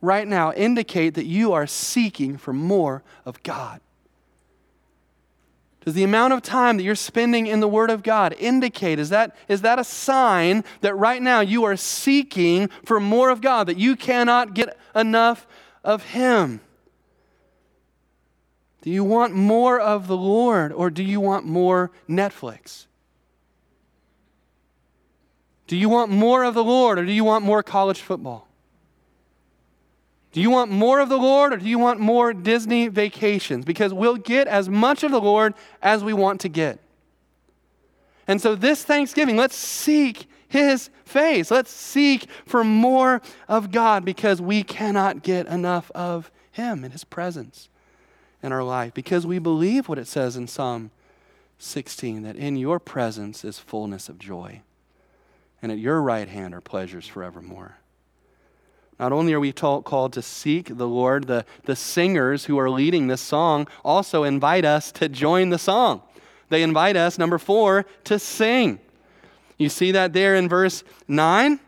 right 0.00 0.26
now 0.26 0.52
indicate 0.52 1.14
that 1.14 1.26
you 1.26 1.52
are 1.52 1.66
seeking 1.66 2.38
for 2.38 2.52
more 2.52 3.02
of 3.24 3.42
God? 3.42 3.80
Does 5.84 5.94
the 5.94 6.04
amount 6.04 6.32
of 6.34 6.42
time 6.42 6.76
that 6.76 6.84
you're 6.84 6.94
spending 6.94 7.48
in 7.48 7.58
the 7.58 7.68
Word 7.68 7.90
of 7.90 8.04
God 8.04 8.34
indicate, 8.38 9.00
is 9.00 9.08
that, 9.10 9.36
is 9.48 9.62
that 9.62 9.80
a 9.80 9.84
sign 9.84 10.64
that 10.82 10.94
right 10.94 11.20
now 11.20 11.40
you 11.40 11.64
are 11.64 11.76
seeking 11.76 12.68
for 12.84 13.00
more 13.00 13.30
of 13.30 13.40
God, 13.40 13.66
that 13.66 13.76
you 13.76 13.96
cannot 13.96 14.54
get 14.54 14.78
enough 14.94 15.48
of 15.82 16.04
Him? 16.04 16.60
Do 18.82 18.90
you 18.90 19.02
want 19.02 19.34
more 19.34 19.80
of 19.80 20.06
the 20.06 20.16
Lord 20.16 20.72
or 20.72 20.90
do 20.90 21.02
you 21.02 21.20
want 21.20 21.44
more 21.44 21.90
Netflix? 22.08 22.86
Do 25.66 25.76
you 25.76 25.88
want 25.88 26.10
more 26.10 26.44
of 26.44 26.54
the 26.54 26.64
Lord 26.64 26.98
or 26.98 27.04
do 27.04 27.12
you 27.12 27.24
want 27.24 27.44
more 27.44 27.62
college 27.62 28.00
football? 28.00 28.46
Do 30.32 30.40
you 30.40 30.50
want 30.50 30.70
more 30.70 31.00
of 31.00 31.08
the 31.08 31.16
Lord 31.16 31.54
or 31.54 31.56
do 31.56 31.68
you 31.68 31.78
want 31.78 31.98
more 31.98 32.32
Disney 32.34 32.88
vacations? 32.88 33.64
Because 33.64 33.94
we'll 33.94 34.16
get 34.16 34.46
as 34.46 34.68
much 34.68 35.02
of 35.02 35.10
the 35.10 35.20
Lord 35.20 35.54
as 35.80 36.04
we 36.04 36.12
want 36.12 36.42
to 36.42 36.48
get. 36.48 36.78
And 38.28 38.40
so, 38.40 38.54
this 38.54 38.84
Thanksgiving, 38.84 39.36
let's 39.36 39.56
seek 39.56 40.28
His 40.48 40.90
face. 41.04 41.50
Let's 41.50 41.70
seek 41.70 42.28
for 42.44 42.64
more 42.64 43.22
of 43.48 43.70
God 43.70 44.04
because 44.04 44.40
we 44.40 44.62
cannot 44.62 45.22
get 45.22 45.46
enough 45.46 45.90
of 45.94 46.30
Him 46.50 46.84
and 46.84 46.92
His 46.92 47.04
presence 47.04 47.68
in 48.42 48.52
our 48.52 48.64
life. 48.64 48.92
Because 48.94 49.26
we 49.26 49.38
believe 49.38 49.88
what 49.88 49.98
it 49.98 50.06
says 50.06 50.36
in 50.36 50.48
Psalm 50.48 50.90
16 51.58 52.22
that 52.22 52.36
in 52.36 52.56
your 52.56 52.78
presence 52.78 53.44
is 53.44 53.58
fullness 53.58 54.08
of 54.08 54.18
joy, 54.18 54.60
and 55.62 55.72
at 55.72 55.78
your 55.78 56.00
right 56.02 56.28
hand 56.28 56.54
are 56.54 56.60
pleasures 56.60 57.06
forevermore. 57.06 57.78
Not 58.98 59.12
only 59.12 59.34
are 59.34 59.40
we 59.40 59.52
called 59.52 60.12
to 60.14 60.22
seek 60.22 60.76
the 60.76 60.88
Lord, 60.88 61.26
the, 61.26 61.44
the 61.64 61.76
singers 61.76 62.46
who 62.46 62.58
are 62.58 62.70
leading 62.70 63.08
this 63.08 63.20
song 63.20 63.68
also 63.84 64.24
invite 64.24 64.64
us 64.64 64.90
to 64.92 65.08
join 65.08 65.50
the 65.50 65.58
song. 65.58 66.02
They 66.48 66.62
invite 66.62 66.96
us, 66.96 67.18
number 67.18 67.38
four, 67.38 67.84
to 68.04 68.18
sing. 68.18 68.80
You 69.58 69.68
see 69.68 69.92
that 69.92 70.12
there 70.12 70.34
in 70.34 70.48
verse 70.48 70.84
9? 71.08 71.60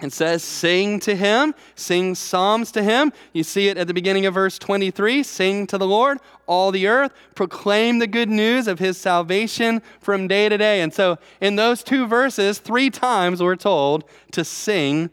It 0.00 0.12
says, 0.12 0.44
Sing 0.44 1.00
to 1.00 1.16
him, 1.16 1.54
sing 1.74 2.14
psalms 2.14 2.70
to 2.72 2.82
him. 2.82 3.12
You 3.32 3.42
see 3.42 3.68
it 3.68 3.76
at 3.76 3.88
the 3.88 3.94
beginning 3.94 4.26
of 4.26 4.34
verse 4.34 4.58
23 4.58 5.22
Sing 5.22 5.66
to 5.66 5.78
the 5.78 5.86
Lord, 5.86 6.18
all 6.46 6.70
the 6.70 6.86
earth, 6.86 7.12
proclaim 7.34 7.98
the 7.98 8.06
good 8.06 8.28
news 8.28 8.68
of 8.68 8.78
his 8.78 8.96
salvation 8.96 9.82
from 10.00 10.28
day 10.28 10.48
to 10.48 10.56
day. 10.56 10.80
And 10.80 10.94
so, 10.94 11.18
in 11.40 11.56
those 11.56 11.82
two 11.82 12.06
verses, 12.06 12.58
three 12.58 12.90
times 12.90 13.42
we're 13.42 13.56
told 13.56 14.04
to 14.32 14.44
sing 14.44 15.10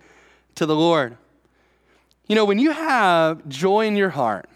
to 0.54 0.66
the 0.66 0.76
Lord. 0.76 1.18
You 2.28 2.36
know, 2.36 2.46
when 2.46 2.60
you 2.60 2.72
have 2.72 3.48
joy 3.48 3.88
in 3.88 3.96
your 3.96 4.10
heart 4.10 4.48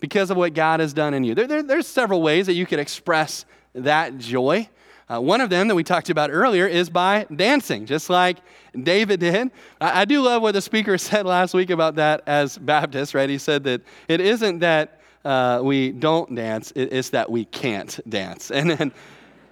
because 0.00 0.30
of 0.30 0.36
what 0.36 0.54
God 0.54 0.80
has 0.80 0.92
done 0.92 1.14
in 1.14 1.24
you, 1.24 1.34
there, 1.34 1.46
there, 1.46 1.62
there's 1.62 1.86
several 1.86 2.22
ways 2.22 2.46
that 2.46 2.54
you 2.54 2.66
could 2.66 2.78
express 2.78 3.44
that 3.74 4.18
joy. 4.18 4.68
Uh, 5.08 5.20
one 5.20 5.40
of 5.40 5.50
them 5.50 5.68
that 5.68 5.74
we 5.74 5.84
talked 5.84 6.08
about 6.08 6.30
earlier 6.30 6.66
is 6.66 6.88
by 6.88 7.26
dancing, 7.34 7.84
just 7.84 8.08
like 8.08 8.38
David 8.82 9.20
did. 9.20 9.50
I, 9.80 10.02
I 10.02 10.04
do 10.04 10.22
love 10.22 10.40
what 10.40 10.52
the 10.52 10.62
speaker 10.62 10.96
said 10.98 11.26
last 11.26 11.54
week 11.54 11.70
about 11.70 11.96
that 11.96 12.22
as 12.26 12.56
Baptists, 12.56 13.14
right? 13.14 13.28
He 13.28 13.38
said 13.38 13.64
that 13.64 13.82
it 14.08 14.20
isn't 14.20 14.60
that 14.60 15.00
uh, 15.24 15.60
we 15.62 15.92
don't 15.92 16.34
dance, 16.34 16.72
it, 16.74 16.92
it's 16.92 17.10
that 17.10 17.30
we 17.30 17.44
can't 17.46 17.98
dance. 18.08 18.50
And, 18.54 18.70
and, 18.70 18.92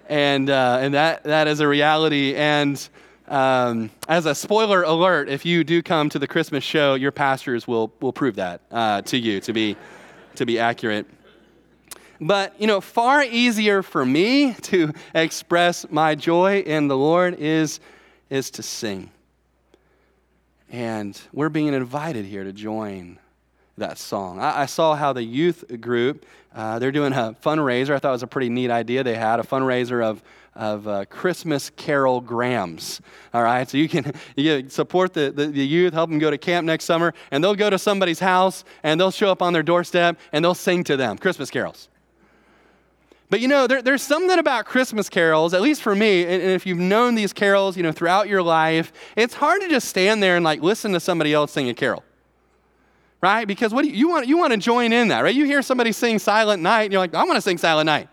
and, 0.08 0.50
uh, 0.50 0.78
and 0.80 0.94
that, 0.94 1.24
that 1.24 1.48
is 1.48 1.60
a 1.60 1.68
reality. 1.68 2.34
And 2.34 2.88
um, 3.28 3.90
as 4.08 4.26
a 4.26 4.34
spoiler 4.34 4.82
alert, 4.82 5.28
if 5.28 5.46
you 5.46 5.64
do 5.64 5.82
come 5.82 6.08
to 6.10 6.18
the 6.18 6.26
Christmas 6.26 6.64
show, 6.64 6.94
your 6.94 7.12
pastors 7.12 7.66
will, 7.66 7.92
will 8.00 8.12
prove 8.12 8.36
that 8.36 8.60
uh, 8.70 9.02
to 9.02 9.16
you 9.16 9.40
to 9.40 9.52
be, 9.52 9.76
to 10.34 10.44
be 10.44 10.58
accurate. 10.58 11.06
But, 12.22 12.60
you 12.60 12.68
know, 12.68 12.80
far 12.80 13.24
easier 13.24 13.82
for 13.82 14.06
me 14.06 14.54
to 14.62 14.92
express 15.12 15.84
my 15.90 16.14
joy 16.14 16.60
in 16.60 16.86
the 16.86 16.96
Lord 16.96 17.34
is, 17.34 17.80
is 18.30 18.52
to 18.52 18.62
sing. 18.62 19.10
And 20.70 21.20
we're 21.32 21.48
being 21.48 21.74
invited 21.74 22.24
here 22.24 22.44
to 22.44 22.52
join 22.52 23.18
that 23.76 23.98
song. 23.98 24.38
I, 24.38 24.62
I 24.62 24.66
saw 24.66 24.94
how 24.94 25.12
the 25.12 25.24
youth 25.24 25.64
group, 25.80 26.24
uh, 26.54 26.78
they're 26.78 26.92
doing 26.92 27.12
a 27.12 27.34
fundraiser. 27.42 27.90
I 27.90 27.98
thought 27.98 28.10
it 28.10 28.12
was 28.12 28.22
a 28.22 28.28
pretty 28.28 28.50
neat 28.50 28.70
idea. 28.70 29.02
They 29.02 29.16
had 29.16 29.40
a 29.40 29.42
fundraiser 29.42 30.04
of 30.04 30.22
of 30.54 30.86
uh, 30.86 31.06
Christmas 31.06 31.70
Carol 31.70 32.20
Grams. 32.20 33.00
All 33.32 33.42
right, 33.42 33.66
so 33.66 33.78
you 33.78 33.88
can, 33.88 34.12
you 34.36 34.68
support 34.68 35.14
the, 35.14 35.30
the, 35.30 35.46
the, 35.46 35.64
youth, 35.64 35.94
help 35.94 36.10
them 36.10 36.18
go 36.18 36.30
to 36.30 36.36
camp 36.36 36.66
next 36.66 36.84
summer, 36.84 37.14
and 37.30 37.42
they'll 37.42 37.54
go 37.54 37.70
to 37.70 37.78
somebody's 37.78 38.20
house 38.20 38.62
and 38.82 39.00
they'll 39.00 39.10
show 39.10 39.30
up 39.30 39.40
on 39.40 39.54
their 39.54 39.62
doorstep 39.62 40.18
and 40.30 40.44
they'll 40.44 40.54
sing 40.54 40.84
to 40.84 40.96
them 40.98 41.16
Christmas 41.16 41.50
carols. 41.50 41.88
But 43.32 43.40
you 43.40 43.48
know, 43.48 43.66
there, 43.66 43.80
there's 43.80 44.02
something 44.02 44.38
about 44.38 44.66
Christmas 44.66 45.08
carols, 45.08 45.54
at 45.54 45.62
least 45.62 45.80
for 45.80 45.94
me, 45.96 46.20
and, 46.22 46.42
and 46.42 46.50
if 46.50 46.66
you've 46.66 46.76
known 46.76 47.14
these 47.14 47.32
carols, 47.32 47.78
you 47.78 47.82
know, 47.82 47.90
throughout 47.90 48.28
your 48.28 48.42
life, 48.42 48.92
it's 49.16 49.32
hard 49.32 49.62
to 49.62 49.70
just 49.70 49.88
stand 49.88 50.22
there 50.22 50.36
and 50.36 50.44
like 50.44 50.60
listen 50.60 50.92
to 50.92 51.00
somebody 51.00 51.32
else 51.32 51.50
sing 51.50 51.70
a 51.70 51.74
carol 51.74 52.04
right? 53.22 53.46
Because 53.48 53.72
what 53.72 53.86
you, 53.86 53.92
you, 53.92 54.08
want? 54.10 54.26
You 54.26 54.36
want 54.36 54.52
to 54.52 54.58
join 54.58 54.92
in 54.92 55.08
that, 55.08 55.20
right? 55.20 55.34
You 55.34 55.46
hear 55.46 55.62
somebody 55.62 55.92
sing 55.92 56.18
Silent 56.18 56.62
Night, 56.62 56.82
and 56.82 56.92
you're 56.92 57.00
like, 57.00 57.14
I 57.14 57.24
want 57.24 57.36
to 57.36 57.40
sing 57.40 57.56
Silent 57.56 57.86
Night. 57.86 58.10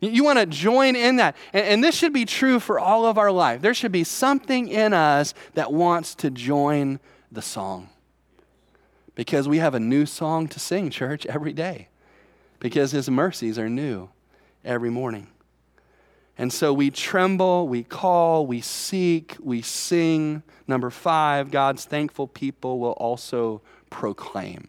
You 0.00 0.24
want 0.24 0.38
to 0.38 0.46
join 0.46 0.96
in 0.96 1.16
that. 1.16 1.36
And, 1.52 1.66
and, 1.66 1.84
this 1.84 1.94
should 1.94 2.14
be 2.14 2.24
true 2.24 2.58
for 2.58 2.78
all 2.78 3.04
of 3.04 3.18
our 3.18 3.32
life. 3.32 3.60
There 3.60 3.74
should 3.74 3.92
be 3.92 4.04
something 4.04 4.68
in 4.68 4.94
us 4.94 5.34
that 5.54 5.72
wants 5.72 6.14
to 6.14 6.30
join 6.30 7.00
the 7.30 7.42
song. 7.42 7.90
Because 9.14 9.46
we 9.46 9.58
have 9.58 9.74
a 9.74 9.80
new 9.80 10.06
song 10.06 10.48
to 10.48 10.58
sing, 10.58 10.88
church, 10.88 11.26
every 11.26 11.52
day. 11.52 11.88
Because 12.60 12.92
his 12.92 13.10
mercies 13.10 13.58
are 13.58 13.68
new 13.68 14.08
every 14.64 14.90
morning. 14.90 15.28
And 16.36 16.52
so 16.52 16.72
we 16.72 16.90
tremble, 16.90 17.66
we 17.66 17.82
call, 17.82 18.46
we 18.46 18.60
seek, 18.60 19.36
we 19.40 19.60
sing. 19.60 20.44
Number 20.68 20.88
five, 20.90 21.50
God's 21.50 21.84
thankful 21.84 22.28
people 22.28 22.78
will 22.78 22.92
also 22.92 23.60
proclaim. 23.90 24.68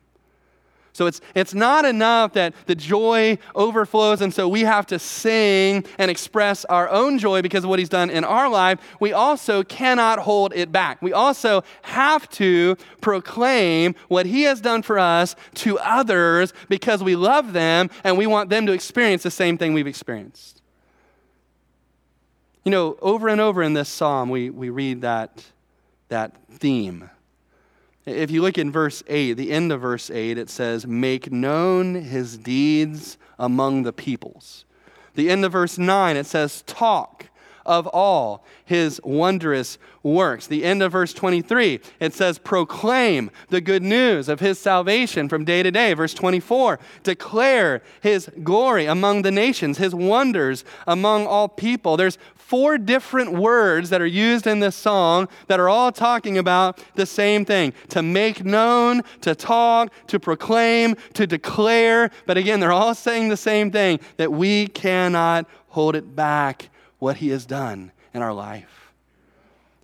So 1.00 1.06
it's, 1.06 1.22
it's 1.34 1.54
not 1.54 1.86
enough 1.86 2.34
that 2.34 2.54
the 2.66 2.76
joy 2.76 3.38
overflows, 3.56 4.20
and 4.20 4.34
so 4.34 4.50
we 4.50 4.64
have 4.64 4.86
to 4.88 5.00
sing 5.00 5.86
and 5.98 6.12
express 6.12 6.66
our 6.66 6.90
own 6.90 7.18
joy 7.20 7.42
because 7.42 7.64
of 7.64 7.70
what 7.70 7.80
He's 7.80 7.88
done 7.88 8.10
in 8.10 8.26
our 8.26 8.50
life. 8.50 8.82
We 9.00 9.14
also 9.14 9.64
cannot 9.64 10.20
hold 10.20 10.52
it 10.54 10.74
back. 10.74 11.02
We 11.02 11.14
also 11.14 11.64
have 11.84 12.30
to 12.32 12.76
proclaim 13.00 13.96
what 14.10 14.26
He 14.26 14.42
has 14.42 14.60
done 14.60 14.82
for 14.82 15.00
us 15.00 15.38
to 15.54 15.80
others 15.80 16.52
because 16.68 17.02
we 17.02 17.16
love 17.16 17.54
them 17.54 17.90
and 18.04 18.18
we 18.18 18.28
want 18.28 18.50
them 18.50 18.66
to 18.66 18.74
experience 18.74 19.24
the 19.24 19.32
same 19.32 19.58
thing 19.58 19.72
we've 19.72 19.88
experienced. 19.88 20.62
You 22.66 22.72
know, 22.72 22.98
over 23.02 23.30
and 23.30 23.40
over 23.40 23.64
in 23.64 23.74
this 23.74 23.88
psalm, 23.88 24.30
we, 24.30 24.50
we 24.50 24.70
read 24.70 25.00
that, 25.04 25.46
that 26.10 26.36
theme 26.52 27.10
if 28.10 28.32
you 28.32 28.41
look 28.41 28.58
in 28.58 28.72
verse 28.72 29.04
8, 29.08 29.34
the 29.34 29.52
end 29.52 29.72
of 29.72 29.82
verse 29.82 30.10
8, 30.10 30.38
it 30.38 30.50
says, 30.50 30.86
Make 30.86 31.32
known 31.32 31.95
his 31.95 32.38
deeds 32.38 33.17
among 33.38 33.84
the 33.84 33.93
peoples. 33.93 34.65
The 35.15 35.30
end 35.30 35.45
of 35.45 35.52
verse 35.52 35.78
9, 35.78 36.17
it 36.17 36.26
says, 36.26 36.63
Talk 36.63 37.30
of 37.65 37.86
all 37.88 38.43
his 38.65 39.00
wondrous 39.04 39.78
works. 40.02 40.48
The 40.48 40.63
end 40.63 40.82
of 40.82 40.91
verse 40.91 41.13
23, 41.13 41.80
it 42.00 42.13
says, 42.13 42.39
Proclaim 42.39 43.30
the 43.50 43.62
good 43.62 43.84
news 43.84 44.28
of 44.28 44.39
his 44.39 44.58
salvation 44.60 45.30
from 45.30 45.45
day 45.45 45.62
to 45.62 45.69
day. 45.69 45.93
Verse 45.93 46.13
24, 46.13 46.80
declare 47.04 47.84
his 48.02 48.30
glory 48.43 48.86
among 48.86 49.22
the 49.22 49.32
nations, 49.32 49.78
his 49.78 49.93
wonders 49.93 50.65
among 50.88 51.28
all 51.28 51.48
people. 51.48 51.95
There's 51.95 52.17
four 52.50 52.80
different 52.80 53.32
words 53.32 53.92
that 53.92 54.02
are 54.02 54.08
used 54.08 54.48
in 54.48 54.60
this 54.60 54.76
song 54.76 55.28
that 55.46 55.60
are 55.60 55.70
all 55.70 55.92
talking 55.92 56.36
about 56.36 56.84
the 56.96 57.06
same 57.06 57.46
thing 57.46 57.72
to 57.88 58.02
make 58.02 58.44
known, 58.44 59.04
to 59.22 59.36
talk, 59.36 59.94
to 60.08 60.20
proclaim, 60.20 60.96
to 61.14 61.28
declare. 61.28 62.10
But 62.26 62.38
again, 62.38 62.60
they're 62.60 62.72
all 62.72 62.96
saying 62.96 63.30
the 63.30 63.38
same 63.38 63.70
thing 63.70 64.00
that 64.18 64.32
we 64.32 64.66
cannot 64.66 65.46
hold 65.68 65.96
it 65.96 66.16
back 66.16 66.72
what 66.98 67.18
he 67.18 67.30
has 67.30 67.46
done 67.46 67.92
in 68.16 68.24
our 68.24 68.34
life. 68.34 68.94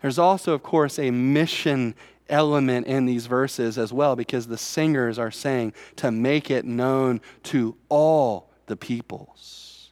There's 0.02 0.18
also, 0.18 0.54
of 0.54 0.64
course, 0.64 0.98
a 0.98 1.12
mission 1.12 1.94
element 2.30 2.88
in 2.88 3.06
these 3.06 3.28
verses 3.28 3.78
as 3.78 3.94
well 3.94 4.16
because 4.16 4.48
the 4.48 4.58
singers 4.58 5.20
are 5.20 5.30
saying 5.30 5.74
to 5.98 6.10
make 6.10 6.50
it 6.50 6.66
known 6.66 7.22
to 7.44 7.78
all 7.90 8.50
the 8.66 8.76
peoples, 8.76 9.92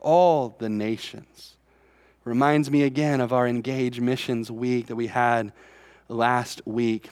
all 0.00 0.56
the 0.58 0.68
nations 0.68 1.57
Reminds 2.28 2.70
me 2.70 2.82
again 2.82 3.22
of 3.22 3.32
our 3.32 3.48
Engage 3.48 4.00
Missions 4.00 4.50
week 4.50 4.88
that 4.88 4.96
we 4.96 5.06
had 5.06 5.50
last 6.08 6.60
week. 6.66 7.08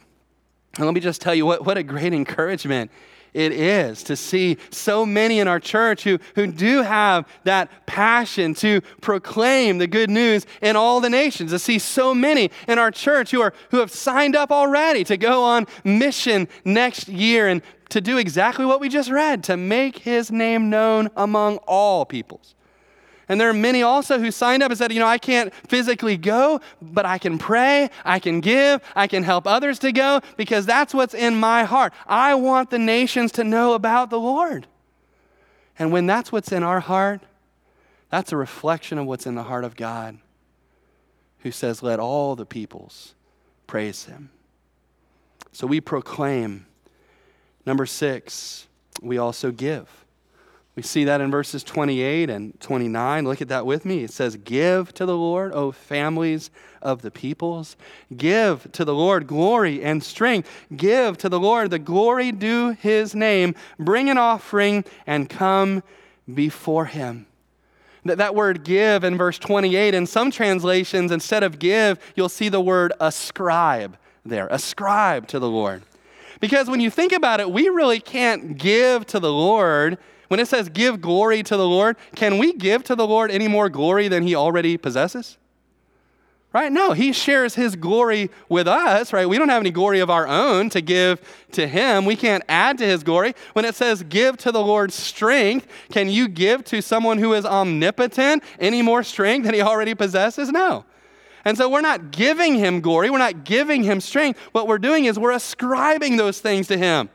And 0.77 0.85
let 0.85 0.95
me 0.95 1.01
just 1.01 1.23
tell 1.23 1.35
you 1.35 1.47
what, 1.47 1.65
what 1.65 1.79
a 1.79 1.83
great 1.83 2.13
encouragement 2.13 2.91
it 3.33 3.51
is 3.53 4.03
to 4.03 4.15
see 4.15 4.59
so 4.71 5.07
many 5.07 5.39
in 5.39 5.49
our 5.49 5.59
church 5.59 6.05
who, 6.05 6.19
who 6.35 6.47
do 6.47 6.83
have 6.83 7.27
that 7.45 7.87
passion 7.87 8.53
to 8.57 8.83
proclaim 9.01 9.79
the 9.79 9.87
good 9.87 10.11
news 10.11 10.45
in 10.61 10.77
all 10.77 11.01
the 11.01 11.09
nations, 11.09 11.51
to 11.51 11.59
see 11.59 11.79
so 11.79 12.15
many 12.15 12.51
in 12.69 12.79
our 12.79 12.91
church 12.91 13.31
who, 13.31 13.41
are, 13.41 13.55
who 13.71 13.79
have 13.79 13.91
signed 13.91 14.37
up 14.37 14.53
already 14.53 15.03
to 15.05 15.17
go 15.17 15.43
on 15.43 15.67
mission 15.83 16.47
next 16.63 17.09
year 17.09 17.49
and 17.49 17.63
to 17.89 18.03
do 18.03 18.19
exactly 18.19 18.67
what 18.67 18.81
we 18.81 18.91
just 18.91 19.11
read 19.11 19.43
to 19.45 19.57
make 19.57 19.97
his 19.97 20.31
name 20.31 20.69
known 20.69 21.09
among 21.17 21.57
all 21.67 22.05
peoples. 22.05 22.55
And 23.29 23.41
there 23.41 23.49
are 23.49 23.55
many 23.55 23.83
also 23.83 24.21
who 24.21 24.31
signed 24.31 24.63
up 24.63 24.71
and 24.71 24.79
said, 24.79 24.93
you 24.93 25.01
know, 25.01 25.07
I 25.07 25.19
can't 25.19 25.53
physically 25.69 26.17
go, 26.17 26.61
but 26.81 27.05
I 27.05 27.19
can 27.19 27.39
pray, 27.39 27.91
I 28.05 28.21
can 28.21 28.41
give, 28.41 28.81
I 28.95 29.09
can 29.09 29.25
help 29.25 29.49
others 29.49 29.81
to 29.81 29.91
go 29.91 30.21
because 30.37 30.65
that's 30.65 30.95
what's 30.95 31.15
in 31.15 31.35
my 31.35 31.65
heart. 31.65 31.93
I 32.07 32.37
want 32.37 32.71
the 32.71 32.79
nations 32.79 33.33
to 33.33 33.45
know 33.45 33.75
about 33.75 34.11
the 34.11 34.21
Lord. 34.21 34.69
And 35.79 35.91
when 35.91 36.07
that's 36.07 36.31
what's 36.31 36.53
in 36.53 36.63
our 36.63 36.81
heart, 36.81 37.21
that's 38.11 38.31
a 38.31 38.37
reflection 38.37 38.97
of 38.99 39.07
what's 39.07 39.27
in 39.27 39.35
the 39.35 39.43
heart 39.43 39.65
of 39.65 39.75
God, 39.75 40.19
who 41.41 41.51
says, 41.51 41.83
let 41.83 41.99
all 41.99 42.37
the 42.37 42.47
peoples 42.47 43.15
praise 43.67 44.05
him. 44.05 44.31
So 45.51 45.67
we 45.67 45.81
proclaim. 45.81 46.67
Number 47.67 47.87
six, 47.87 48.69
we 49.03 49.19
also 49.19 49.51
give. 49.51 50.06
We 50.77 50.83
see 50.83 51.05
that 51.05 51.23
in 51.23 51.31
verses 51.31 51.65
28 51.65 52.29
and 52.29 52.61
29. 52.61 53.25
Look 53.25 53.41
at 53.41 53.49
that 53.49 53.65
with 53.65 53.87
me. 53.87 54.05
It 54.05 54.11
says, 54.11 54.37
Give 54.37 54.93
to 54.93 55.07
the 55.07 55.17
Lord, 55.17 55.53
O 55.53 55.73
families 55.73 56.51
of 56.83 57.01
the 57.01 57.11
peoples. 57.11 57.79
Give 58.15 58.71
to 58.73 58.85
the 58.85 58.95
Lord 58.95 59.27
glory 59.27 59.83
and 59.83 60.05
strength. 60.05 60.51
Give 60.77 61.17
to 61.17 61.31
the 61.31 61.41
Lord 61.41 61.71
the 61.71 61.79
glory 61.79 62.31
due 62.31 62.73
his 62.73 63.15
name. 63.15 63.55
Bring 63.79 64.11
an 64.11 64.19
offering 64.19 64.85
and 65.07 65.31
come 65.31 65.83
before 66.33 66.85
him. 66.85 67.27
That, 68.05 68.35
word 68.35 68.63
give 68.63 69.03
in 69.03 69.17
verse 69.17 69.39
28, 69.39 69.95
in 69.95 70.07
some 70.07 70.31
translations, 70.31 71.11
instead 71.11 71.43
of 71.43 71.59
give, 71.59 71.99
you'll 72.15 72.29
see 72.29 72.49
the 72.49 72.61
word 72.61 72.93
ascribe 73.01 73.97
there. 74.25 74.47
Ascribe 74.49 75.27
to 75.29 75.39
the 75.39 75.49
Lord. 75.49 75.83
Because 76.39 76.69
when 76.69 76.81
you 76.81 76.91
think 76.91 77.13
about 77.13 77.41
it, 77.41 77.51
we 77.51 77.69
really 77.69 77.99
can't 77.99 78.59
give 78.59 79.07
to 79.07 79.19
the 79.19 79.33
Lord 79.33 79.99
when 80.29 80.41
it 80.41 80.49
says 80.49 80.69
give 80.69 81.01
glory 81.01 81.43
to 81.43 81.57
the 81.57 81.67
Lord, 81.67 81.97
can 82.15 82.39
we 82.39 82.53
give 82.53 82.85
to 82.85 82.95
the 82.95 83.07
Lord 83.07 83.31
any 83.31 83.49
more 83.49 83.69
glory 83.69 84.09
than 84.09 84.23
he 84.23 84.35
already 84.35 84.77
possesses? 84.77 85.39
Right? 86.53 86.73
No, 86.73 86.93
he 86.93 87.13
shares 87.13 87.55
his 87.55 87.77
glory 87.77 88.31
with 88.49 88.67
us, 88.67 89.13
right? 89.13 89.29
We 89.29 89.37
don't 89.37 89.51
have 89.51 89.61
any 89.61 89.71
glory 89.71 90.01
of 90.01 90.09
our 90.09 90.27
own 90.27 90.71
to 90.71 90.81
give 90.81 91.21
to 91.53 91.67
him. 91.67 92.07
We 92.07 92.17
can't 92.17 92.43
add 92.49 92.79
to 92.79 92.87
his 92.87 93.03
glory. 93.03 93.35
When 93.53 93.67
it 93.67 93.75
says 93.75 94.03
give 94.05 94.39
to 94.39 94.53
the 94.53 94.63
Lord 94.63 94.91
strength, 94.91 95.67
can 95.91 96.09
you 96.09 96.29
give 96.29 96.65
to 96.67 96.81
someone 96.81 97.19
who 97.19 97.35
is 97.35 97.45
omnipotent 97.45 98.43
any 98.59 98.81
more 98.81 99.03
strength 99.03 99.45
than 99.45 99.53
he 99.53 99.61
already 99.61 99.95
possesses? 99.95 100.51
No. 100.51 100.87
And 101.45 101.59
so 101.59 101.69
we're 101.69 101.83
not 101.83 102.11
giving 102.11 102.55
him 102.55 102.81
glory, 102.81 103.11
we're 103.11 103.19
not 103.19 103.45
giving 103.45 103.85
him 103.85 104.01
strength. 104.01 104.41
What 104.53 104.67
we're 104.67 104.79
doing 104.79 105.05
is 105.05 105.19
we're 105.19 105.33
ascribing 105.33 106.17
those 106.17 106.41
things 106.41 106.69
to 106.69 106.79
him. 106.79 107.11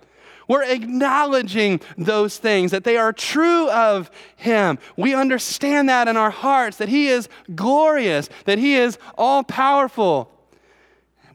We're 0.52 0.64
acknowledging 0.64 1.80
those 1.98 2.38
things, 2.38 2.72
that 2.72 2.84
they 2.84 2.98
are 2.98 3.14
true 3.14 3.70
of 3.70 4.12
Him. 4.36 4.80
We 4.98 5.14
understand 5.14 5.88
that 5.88 6.10
in 6.10 6.18
our 6.18 6.30
hearts, 6.30 6.76
that 6.76 6.90
He 6.90 7.08
is 7.08 7.30
glorious, 7.56 8.28
that 8.44 8.58
He 8.58 8.76
is 8.76 8.98
all 9.18 9.46
powerful. 9.46 10.30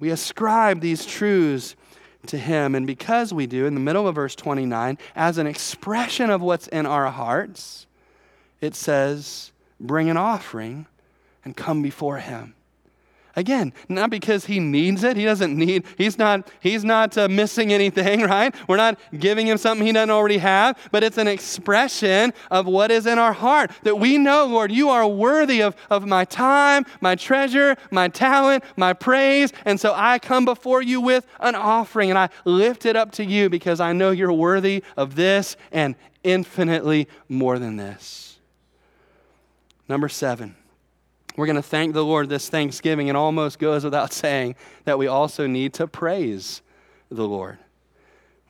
We 0.01 0.11
ascribe 0.11 0.83
these 0.83 1.07
truths 1.07 1.77
to 2.27 2.37
Him. 2.37 2.75
And 2.75 2.87
because 2.87 3.33
we 3.33 3.47
do, 3.47 3.65
in 3.65 3.73
the 3.73 3.81
middle 3.81 4.07
of 4.07 4.17
verse 4.17 4.35
29, 4.35 4.99
as 5.15 5.39
an 5.39 5.47
expression 5.47 6.29
of 6.29 6.43
what's 6.43 6.69
in 6.69 6.85
our 6.85 7.11
hearts, 7.11 7.87
it 8.61 8.75
says, 8.75 9.51
Bring 9.81 10.11
an 10.11 10.19
offering 10.19 10.85
and 11.43 11.57
come 11.57 11.81
before 11.81 12.19
Him. 12.19 12.55
Again, 13.39 13.75
not 13.91 14.09
because 14.09 14.47
he 14.47 14.59
needs 14.61 15.05
it. 15.05 15.15
He 15.19 15.27
doesn't 15.27 15.55
need, 15.55 15.85
he's 15.99 16.17
not, 16.17 16.51
he's 16.59 16.85
not 16.87 17.19
uh, 17.19 17.29
missing 17.29 17.71
anything, 17.71 18.23
right? 18.23 18.55
We're 18.67 18.79
not 18.79 18.99
giving 19.19 19.47
him 19.47 19.59
something 19.59 19.87
he 19.87 19.93
doesn't 19.93 20.11
already 20.11 20.39
have, 20.39 20.79
but 20.91 21.05
it's 21.05 21.19
an 21.19 21.29
expression 21.29 22.33
of 22.51 22.67
what 22.67 22.91
is 22.91 23.07
in 23.07 23.19
our 23.19 23.35
heart. 23.35 23.73
That 23.83 23.99
we 23.99 24.17
know, 24.17 24.47
Lord, 24.47 24.73
you 24.73 24.89
are 24.89 25.07
worthy 25.07 25.61
of, 25.61 25.77
of 25.91 26.07
my 26.07 26.25
time, 26.25 26.87
my 27.03 27.15
treasure, 27.15 27.77
my 27.91 28.09
talent, 28.09 28.65
my 28.75 28.95
praise. 28.95 29.53
And 29.67 29.79
so 29.79 29.93
I 29.95 30.19
come 30.19 30.47
before 30.47 30.81
you 30.81 31.03
with 31.03 31.27
an 31.39 31.55
offering 31.55 32.09
and 32.09 32.19
I 32.19 32.31
lift 32.47 32.87
it 32.87 32.97
up 32.97 33.13
to 33.13 33.25
you 33.25 33.51
because 33.51 33.81
I 33.81 33.93
know 33.93 34.13
you're 34.13 34.33
worthy 34.33 34.83
of 34.97 35.15
this 35.15 35.59
and 35.71 35.95
infinitely 36.25 37.07
more 37.29 37.59
than 37.59 37.77
this. 37.77 38.39
Number 39.89 40.09
seven 40.09 40.57
we're 41.37 41.47
going 41.47 41.57
to 41.57 41.63
thank 41.63 41.95
the 41.95 42.05
Lord 42.05 42.29
this 42.29 42.49
Thanksgiving. 42.49 43.09
It 43.09 43.17
almost 43.17 43.59
goes 43.59 43.85
without 43.85 44.13
saying 44.13 44.57
that 44.85 44.99
we 44.99 45.07
also 45.07 45.47
need 45.47 45.75
to 45.75 45.87
praise 45.87 46.63
the 47.11 47.29
Lord. 47.29 47.59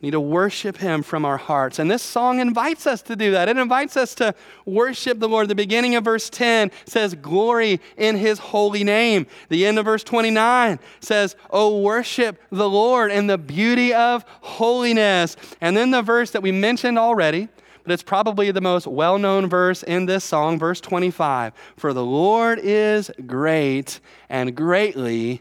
We 0.01 0.09
need 0.09 0.12
to 0.12 0.20
worship 0.20 0.77
Him 0.77 1.03
from 1.03 1.25
our 1.25 1.38
hearts. 1.38 1.79
And 1.79 1.90
this 1.90 2.03
song 2.03 2.38
invites 2.38 2.87
us 2.87 3.01
to 3.03 3.16
do 3.16 3.31
that. 3.31 3.49
It 3.49 3.57
invites 3.57 3.96
us 3.96 4.14
to 4.16 4.35
worship 4.66 5.18
the 5.18 5.29
Lord. 5.29 5.49
The 5.49 5.55
beginning 5.55 5.94
of 5.94 6.05
verse 6.05 6.29
10 6.29 6.70
says, 6.85 7.14
Glory 7.14 7.81
in 7.96 8.16
His 8.16 8.38
holy 8.38 8.85
name. 8.85 9.27
The 9.49 9.64
end 9.64 9.79
of 9.79 9.87
verse 9.87 10.05
29 10.05 10.79
says, 11.01 11.35
Oh, 11.49 11.81
worship 11.81 12.38
the 12.51 12.68
Lord 12.68 13.11
in 13.11 13.27
the 13.27 13.38
beauty 13.38 13.94
of 13.94 14.27
holiness. 14.42 15.35
And 15.62 15.75
then 15.75 15.92
the 15.92 16.03
verse 16.03 16.31
that 16.33 16.42
we 16.42 16.53
mentioned 16.53 16.99
already, 16.99 17.49
but 17.87 17.92
it's 17.92 18.03
probably 18.03 18.51
the 18.51 18.61
most 18.61 18.88
well 18.88 19.16
known 19.16 19.49
verse 19.49 19.85
in 19.85 20.07
this 20.07 20.25
song, 20.25 20.59
verse 20.59 20.81
25. 20.81 21.53
For 21.77 21.92
the 21.92 22.05
Lord 22.05 22.59
is 22.59 23.12
great 23.27 24.01
and 24.29 24.57
greatly 24.57 25.40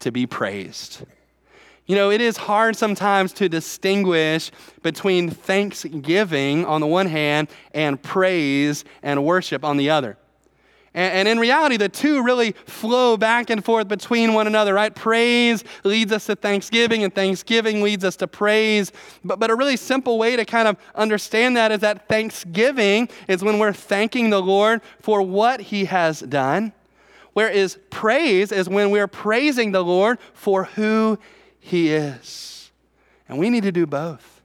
to 0.00 0.10
be 0.10 0.26
praised. 0.26 1.04
You 1.84 1.94
know, 1.94 2.10
it 2.10 2.22
is 2.22 2.38
hard 2.38 2.74
sometimes 2.74 3.34
to 3.34 3.50
distinguish 3.50 4.50
between 4.82 5.28
thanksgiving 5.28 6.64
on 6.64 6.80
the 6.80 6.86
one 6.86 7.06
hand 7.06 7.48
and 7.74 8.02
praise 8.02 8.86
and 9.02 9.22
worship 9.22 9.62
on 9.62 9.76
the 9.76 9.90
other. 9.90 10.16
And, 10.96 11.26
in 11.26 11.40
reality, 11.40 11.76
the 11.76 11.88
two 11.88 12.22
really 12.22 12.52
flow 12.52 13.16
back 13.16 13.50
and 13.50 13.64
forth 13.64 13.88
between 13.88 14.32
one 14.32 14.46
another, 14.46 14.72
right? 14.72 14.94
Praise 14.94 15.64
leads 15.82 16.12
us 16.12 16.26
to 16.26 16.36
thanksgiving, 16.36 17.02
and 17.02 17.12
thanksgiving 17.12 17.82
leads 17.82 18.04
us 18.04 18.14
to 18.16 18.28
praise. 18.28 18.92
But, 19.24 19.40
but 19.40 19.50
a 19.50 19.56
really 19.56 19.76
simple 19.76 20.18
way 20.18 20.36
to 20.36 20.44
kind 20.44 20.68
of 20.68 20.76
understand 20.94 21.56
that 21.56 21.72
is 21.72 21.80
that 21.80 22.08
thanksgiving 22.08 23.08
is 23.26 23.42
when 23.42 23.58
we're 23.58 23.72
thanking 23.72 24.30
the 24.30 24.40
Lord 24.40 24.82
for 25.00 25.20
what 25.20 25.60
he 25.60 25.86
has 25.86 26.20
done, 26.20 26.72
whereas 27.32 27.76
praise 27.90 28.52
is 28.52 28.68
when 28.68 28.92
we're 28.92 29.08
praising 29.08 29.72
the 29.72 29.82
Lord 29.82 30.20
for 30.32 30.64
who 30.64 31.18
he 31.58 31.92
is. 31.92 32.70
And 33.28 33.38
we 33.38 33.50
need 33.50 33.64
to 33.64 33.72
do 33.72 33.84
both. 33.84 34.42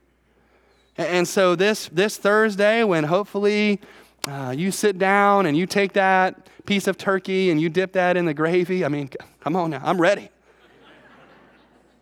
And 0.98 1.28
so 1.28 1.54
this, 1.54 1.88
this 1.92 2.16
Thursday, 2.16 2.82
when 2.82 3.04
hopefully 3.04 3.80
uh, 4.26 4.54
you 4.56 4.70
sit 4.70 4.98
down 4.98 5.46
and 5.46 5.56
you 5.56 5.66
take 5.66 5.94
that 5.94 6.48
piece 6.66 6.86
of 6.86 6.98
turkey 6.98 7.50
and 7.50 7.60
you 7.60 7.68
dip 7.68 7.92
that 7.92 8.16
in 8.16 8.26
the 8.26 8.34
gravy. 8.34 8.84
I 8.84 8.88
mean, 8.88 9.10
come 9.40 9.56
on 9.56 9.70
now, 9.70 9.80
I'm 9.82 10.00
ready. 10.00 10.28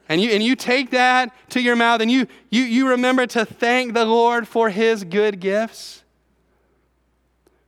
And 0.08 0.22
you, 0.22 0.30
and 0.30 0.42
you 0.42 0.56
take 0.56 0.90
that 0.90 1.34
to 1.50 1.60
your 1.60 1.76
mouth 1.76 2.00
and 2.00 2.10
you, 2.10 2.26
you, 2.50 2.62
you 2.62 2.88
remember 2.88 3.26
to 3.26 3.44
thank 3.44 3.92
the 3.92 4.06
Lord 4.06 4.48
for 4.48 4.70
his 4.70 5.04
good 5.04 5.38
gifts. 5.38 6.02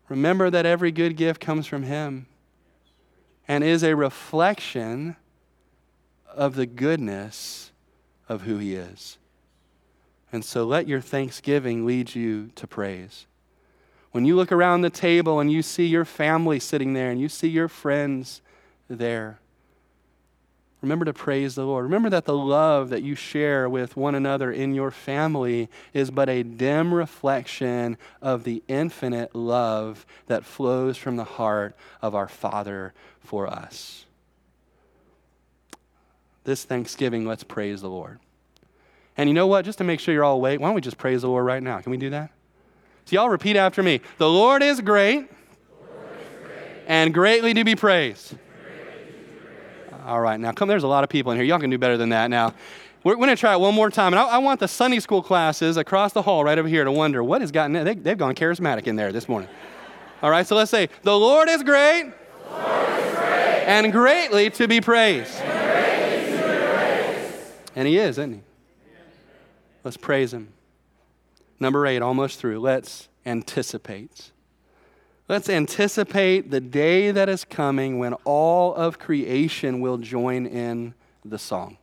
Remember 0.09 0.51
that 0.51 0.67
every 0.67 0.91
good 0.91 1.17
gift 1.17 1.41
comes 1.41 1.67
from 1.67 1.83
him 1.83 2.27
and 3.47 3.63
is 3.63 3.83
a 3.83 3.95
reflection 3.95 5.17
of 6.27 6.57
the 6.57 6.67
goodness 6.67 7.73
of 8.29 8.43
who 8.43 8.57
he 8.57 8.75
is. 8.75 9.19
And 10.33 10.45
so 10.45 10.65
let 10.65 10.89
your 10.89 11.01
thanksgiving 11.01 11.85
lead 11.85 12.15
you 12.15 12.51
to 12.55 12.67
praise. 12.67 13.27
When 14.13 14.25
you 14.25 14.35
look 14.35 14.51
around 14.51 14.81
the 14.81 14.91
table 14.91 15.39
and 15.39 15.53
you 15.53 15.63
see 15.63 15.87
your 15.87 16.05
family 16.05 16.59
sitting 16.59 16.95
there 16.95 17.11
and 17.11 17.21
you 17.21 17.29
see 17.29 17.49
your 17.49 17.69
friends 17.69 18.43
there, 18.89 19.39
remember 20.81 21.05
to 21.05 21.13
praise 21.13 21.55
the 21.55 21.65
Lord. 21.65 21.85
Remember 21.85 22.11
that 22.11 22.25
the 22.25 22.37
love 22.37 22.89
that 22.89 23.03
you 23.03 23.15
share 23.15 23.69
with 23.69 23.97
one 23.97 24.17
another 24.17 24.51
in 24.51 24.75
your 24.75 24.91
family 24.91 25.69
is 25.93 26.11
but 26.11 26.29
a 26.29 26.43
dim 26.43 26.93
reflection 26.93 27.97
of 28.21 28.43
the 28.43 28.65
infinite 28.67 29.35
love 29.35 30.05
that 30.27 30.45
flows 30.45 30.97
from 30.97 31.17
the 31.17 31.25
heart 31.25 31.77
of 32.03 32.15
our 32.15 32.29
Father 32.29 32.93
for 33.21 33.47
us. 33.47 34.07
This 36.43 36.65
Thanksgiving, 36.65 37.27
let's 37.27 37.45
praise 37.45 37.81
the 37.81 37.91
Lord. 37.91 38.19
And 39.17 39.29
you 39.29 39.35
know 39.35 39.47
what? 39.47 39.65
Just 39.65 39.79
to 39.79 39.85
make 39.85 40.01
sure 40.01 40.15
you're 40.15 40.25
all 40.25 40.37
awake, 40.37 40.59
why 40.59 40.67
don't 40.67 40.75
we 40.75 40.81
just 40.81 40.99
praise 40.99 41.21
the 41.21 41.29
Lord 41.29 41.45
right 41.45 41.63
now? 41.63 41.81
Can 41.81 41.91
we 41.91 41.99
do 41.99 42.11
that? 42.11 42.31
So, 43.11 43.17
y'all 43.17 43.29
repeat 43.29 43.57
after 43.57 43.83
me 43.83 44.01
The 44.19 44.29
Lord 44.29 44.63
is 44.63 44.81
great, 44.81 45.29
and 46.87 47.13
greatly 47.13 47.53
to 47.55 47.65
be 47.65 47.75
praised. 47.75 48.37
All 50.07 50.21
right, 50.21 50.39
now 50.39 50.53
come, 50.53 50.69
there's 50.69 50.85
a 50.85 50.89
lot 50.89 51.03
of 51.03 51.11
people 51.11 51.33
in 51.33 51.39
here. 51.39 51.45
Y'all 51.45 51.59
can 51.59 51.71
do 51.71 51.79
better 51.79 51.97
than 51.97 52.11
that. 52.11 52.31
Now, 52.31 52.55
we're, 53.03 53.17
going 53.17 53.29
to 53.29 53.35
try 53.35 53.55
it 53.55 53.59
one 53.59 53.75
more 53.75 53.91
time. 53.91 54.13
And 54.13 54.21
I, 54.21 54.27
I, 54.27 54.39
want 54.39 54.61
the 54.61 54.69
Sunday 54.69 55.01
school 55.01 55.23
classes 55.23 55.77
across 55.77 56.13
the 56.13 56.23
hall 56.23 56.45
right 56.45 56.57
over 56.57 56.69
here 56.69 56.85
to 56.85 56.93
wonder 56.93 57.25
what 57.25 57.41
has 57.41 57.51
gotten, 57.51 57.73
they, 57.73 57.97
they've 57.97 58.17
gone 58.17 58.37
charismatic 58.37 58.87
in 58.87 58.95
there 58.95 59.11
this 59.11 59.29
morning. 59.29 59.49
All 60.23 60.31
right, 60.31 60.47
so 60.47 60.55
let's 60.55 60.71
say, 60.71 60.89
the 61.03 61.19
Lord 61.19 61.49
is 61.49 61.65
great, 61.65 62.13
Lord 62.49 62.91
is 62.91 63.15
great 63.17 63.65
and 63.67 63.91
greatly 63.91 64.51
to 64.51 64.69
be 64.69 64.81
praised. 64.81 65.35
And, 65.41 66.27
to 66.27 66.43
be 66.43 66.65
praised. 66.65 67.53
and 67.75 67.89
He 67.89 67.99
is, 67.99 68.19
isn't 68.19 68.35
He? 68.35 68.41
Let's 69.83 69.97
praise 69.97 70.33
Him. 70.33 70.53
Number 71.61 71.87
eight, 71.87 72.01
almost 72.01 72.41
through. 72.41 72.59
Let's 72.59 73.09
anticipate. 73.27 74.33
Let's 75.29 75.49
anticipate 75.49 76.51
the 76.51 76.61
day 76.61 77.11
that 77.11 77.29
is 77.29 77.45
coming 77.45 77.99
when 77.99 78.15
all 78.25 78.75
of 78.75 78.99
creation 78.99 79.81
will 79.81 79.99
join 79.99 80.47
in 80.47 80.95
the 81.25 81.39
song. 81.39 81.77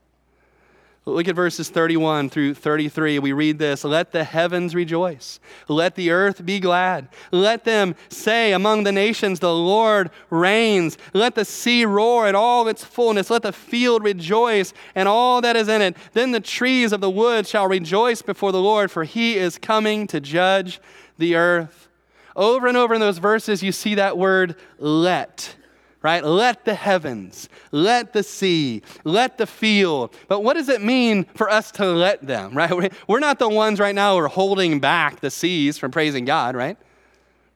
Look 1.08 1.30
at 1.30 1.36
verses 1.36 1.70
31 1.70 2.30
through 2.30 2.56
33. 2.56 3.20
We 3.20 3.32
read 3.32 3.60
this 3.60 3.86
Let 3.86 4.12
the 4.12 4.26
heavens 4.26 4.76
rejoice. 4.76 5.40
Let 5.70 5.96
the 5.96 6.12
earth 6.12 6.46
be 6.46 6.60
glad. 6.60 7.08
Let 7.32 7.64
them 7.64 7.96
say 8.10 8.52
among 8.52 8.84
the 8.84 8.92
nations, 8.92 9.40
The 9.40 9.54
Lord 9.54 10.12
reigns. 10.30 10.98
Let 11.14 11.36
the 11.36 11.46
sea 11.46 11.86
roar 11.86 12.28
in 12.28 12.36
all 12.36 12.68
its 12.68 12.84
fullness. 12.84 13.30
Let 13.30 13.44
the 13.44 13.54
field 13.54 14.04
rejoice 14.04 14.74
and 14.96 15.08
all 15.08 15.40
that 15.42 15.56
is 15.56 15.70
in 15.70 15.82
it. 15.82 15.96
Then 16.12 16.34
the 16.34 16.42
trees 16.42 16.92
of 16.92 17.00
the 17.00 17.10
wood 17.10 17.48
shall 17.48 17.68
rejoice 17.68 18.22
before 18.22 18.52
the 18.52 18.62
Lord, 18.62 18.92
for 18.92 19.06
he 19.06 19.38
is 19.38 19.58
coming 19.58 20.08
to 20.08 20.20
judge 20.20 20.82
the 21.18 21.36
earth. 21.36 21.88
Over 22.36 22.68
and 22.68 22.76
over 22.76 22.94
in 22.94 23.00
those 23.00 23.18
verses, 23.18 23.64
you 23.64 23.72
see 23.72 23.96
that 23.96 24.18
word 24.18 24.56
let 24.78 25.56
right? 26.08 26.24
Let 26.24 26.64
the 26.64 26.74
heavens, 26.74 27.50
let 27.74 28.14
the 28.14 28.24
sea, 28.24 28.82
let 29.04 29.38
the 29.38 29.46
field. 29.46 30.16
But 30.30 30.42
what 30.42 30.54
does 30.54 30.70
it 30.70 30.82
mean 30.82 31.26
for 31.36 31.50
us 31.50 31.70
to 31.72 31.86
let 31.86 32.26
them, 32.26 32.56
right? 32.56 32.94
We're 33.10 33.20
not 33.20 33.40
the 33.40 33.50
ones 33.50 33.78
right 33.78 33.94
now 33.94 34.14
who 34.14 34.20
are 34.20 34.30
holding 34.30 34.80
back 34.80 35.20
the 35.20 35.30
seas 35.30 35.78
from 35.78 35.92
praising 35.92 36.24
God, 36.24 36.56
right? 36.56 36.78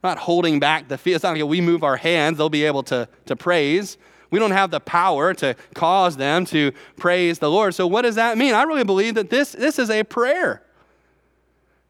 We're 0.03 0.09
not 0.09 0.17
holding 0.17 0.59
back 0.59 0.89
the 0.89 0.97
field. 0.97 1.15
It's 1.15 1.23
not 1.23 1.37
like 1.37 1.45
we 1.45 1.61
move 1.61 1.85
our 1.85 1.95
hands, 1.95 2.39
they'll 2.39 2.49
be 2.49 2.65
able 2.65 2.83
to, 2.83 3.07
to 3.27 3.37
praise. 3.37 3.97
We 4.31 4.39
don't 4.39 4.51
have 4.51 4.69
the 4.69 4.81
power 4.81 5.33
to 5.35 5.55
cause 5.73 6.17
them 6.17 6.43
to 6.47 6.73
praise 6.97 7.39
the 7.39 7.49
Lord. 7.49 7.73
So, 7.73 7.87
what 7.87 8.01
does 8.01 8.15
that 8.15 8.37
mean? 8.37 8.53
I 8.53 8.63
really 8.63 8.83
believe 8.83 9.15
that 9.15 9.29
this, 9.29 9.53
this 9.53 9.79
is 9.79 9.89
a 9.89 10.03
prayer 10.03 10.61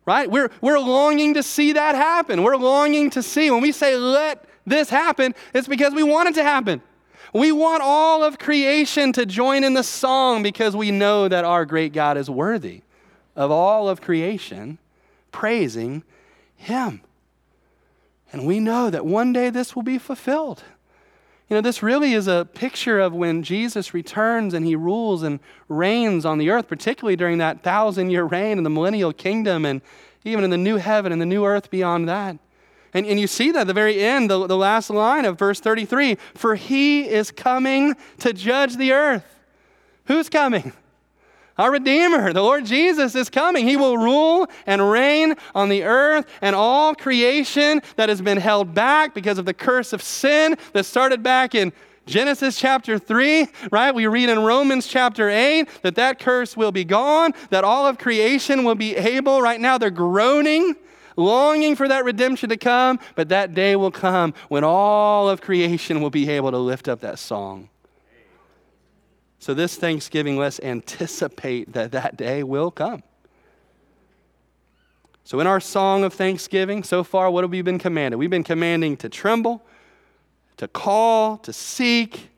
right? 0.04 0.32
We're, 0.32 0.50
we're 0.62 0.80
longing 0.80 1.36
to 1.36 1.43
see 1.43 1.74
that 1.74 1.93
happen. 1.93 2.41
We're 2.41 2.58
longing 2.58 3.12
to 3.12 3.21
see. 3.21 3.52
When 3.52 3.62
we 3.62 3.71
say, 3.71 3.95
let 3.95 4.45
this 4.65 4.89
happen, 4.89 5.34
it's 5.54 5.67
because 5.67 5.93
we 5.93 6.04
want 6.04 6.30
it 6.30 6.36
to 6.36 6.43
happen. 6.43 6.82
We 7.34 7.52
want 7.52 7.82
all 7.82 8.24
of 8.24 8.38
creation 8.38 9.13
to 9.13 9.26
join 9.26 9.63
in 9.63 9.74
the 9.74 9.84
song 9.84 10.43
because 10.43 10.76
we 10.76 10.91
know 10.91 11.28
that 11.28 11.45
our 11.45 11.65
great 11.65 11.93
God 11.93 12.17
is 12.17 12.30
worthy 12.30 12.82
of 13.36 13.52
all 13.52 13.88
of 13.88 14.02
creation 14.02 14.78
praising 15.32 16.04
Him. 16.56 17.02
And 18.34 18.45
we 18.45 18.60
know 18.60 18.89
that 18.89 19.06
one 19.06 19.34
day 19.34 19.50
this 19.50 19.76
will 19.76 19.84
be 19.84 19.97
fulfilled. 19.97 20.63
You 21.50 21.56
know, 21.58 21.62
this 21.62 21.84
really 21.84 22.13
is 22.13 22.28
a 22.28 22.47
picture 22.54 23.00
of 23.00 23.13
when 23.13 23.43
Jesus 23.43 23.93
returns 23.93 24.54
and 24.54 24.65
he 24.65 24.74
rules 24.74 25.21
and 25.21 25.41
reigns 25.67 26.26
on 26.26 26.38
the 26.38 26.50
earth, 26.50 26.69
particularly 26.69 27.17
during 27.17 27.39
that 27.39 27.62
thousand 27.62 28.10
year 28.10 28.24
reign 28.24 28.58
in 28.58 28.63
the 28.63 28.69
millennial 28.69 29.12
kingdom 29.12 29.65
and 29.65 29.82
even 30.24 30.45
in 30.45 30.50
the 30.50 30.58
new 30.58 30.78
heaven 30.78 31.12
and 31.12 31.21
the 31.21 31.26
new 31.26 31.43
earth 31.43 31.69
beyond 31.69 32.08
that. 32.08 32.38
And, 32.93 33.06
and 33.06 33.19
you 33.19 33.27
see 33.27 33.51
that 33.51 33.62
at 33.62 33.67
the 33.67 33.73
very 33.73 34.04
end, 34.04 34.30
the, 34.30 34.47
the 34.47 34.58
last 34.58 34.89
line 34.89 35.25
of 35.25 35.39
verse 35.39 35.60
33 35.60 36.17
For 36.36 36.56
he 36.56 37.08
is 37.08 37.32
coming 37.32 37.95
to 38.19 38.34
judge 38.34 38.77
the 38.77 38.91
earth. 38.91 39.25
Who's 40.06 40.30
coming? 40.30 40.73
Our 41.58 41.71
Redeemer, 41.71 42.34
the 42.34 42.41
Lord 42.41 42.65
Jesus, 42.65 43.13
is 43.13 43.30
coming. 43.30 43.67
He 43.67 43.77
will 43.77 43.97
rule 43.97 44.47
and 44.65 44.89
reign 44.89 45.36
on 45.54 45.69
the 45.69 45.84
earth 45.84 46.25
and 46.41 46.56
all 46.56 46.95
creation 46.95 47.82
that 47.97 48.10
has 48.10 48.21
been 48.21 48.38
held 48.38 48.73
back 48.73 49.13
because 49.13 49.38
of 49.38 49.45
the 49.45 49.54
curse 49.54 49.93
of 49.93 50.01
sin 50.01 50.56
that 50.73 50.86
started 50.86 51.21
back 51.21 51.54
in 51.54 51.71
Genesis 52.08 52.58
chapter 52.58 52.97
3, 52.97 53.47
right? 53.71 53.93
We 53.93 54.08
read 54.08 54.30
in 54.30 54.39
Romans 54.39 54.88
chapter 54.88 55.30
8 55.30 55.67
that 55.84 55.95
that 55.95 56.19
curse 56.19 56.58
will 56.58 56.71
be 56.71 56.84
gone, 56.84 57.34
that 57.51 57.63
all 57.63 57.86
of 57.86 57.97
creation 57.99 58.63
will 58.63 58.75
be 58.75 58.95
able, 58.95 59.41
right 59.41 59.62
now 59.62 59.77
they're 59.77 59.91
groaning 59.91 60.75
longing 61.15 61.76
for 61.76 61.88
that 61.88 62.04
redemption 62.04 62.50
to 62.50 62.58
come, 62.58 63.00
but 63.15 63.30
that 63.30 63.54
day 63.54 63.76
will 63.76 63.91
come 63.91 64.34
when 64.50 64.63
all 64.63 65.30
of 65.30 65.41
creation 65.41 66.02
will 66.02 66.10
be 66.10 66.30
able 66.30 66.52
to 66.52 66.58
lift 66.58 66.88
up 66.88 67.02
that 67.02 67.19
song. 67.19 67.69
So, 69.39 69.54
this 69.54 69.76
Thanksgiving, 69.76 70.38
let's 70.38 70.60
anticipate 70.60 71.74
that 71.74 71.91
that 71.93 72.15
day 72.15 72.43
will 72.43 72.69
come. 72.69 73.02
So, 75.24 75.39
in 75.39 75.47
our 75.47 75.60
song 75.60 76.04
of 76.04 76.13
thanksgiving, 76.13 76.84
so 76.84 77.04
far, 77.04 77.32
what 77.32 77.43
have 77.43 77.52
we 77.52 77.62
been 77.62 77.80
commanded? 77.80 78.17
We've 78.17 78.30
been 78.30 78.43
commanding 78.43 78.97
to 78.97 79.10
tremble, 79.10 79.63
to 80.58 80.67
call, 80.67 81.38
to 81.38 81.54
seek, 81.54 82.32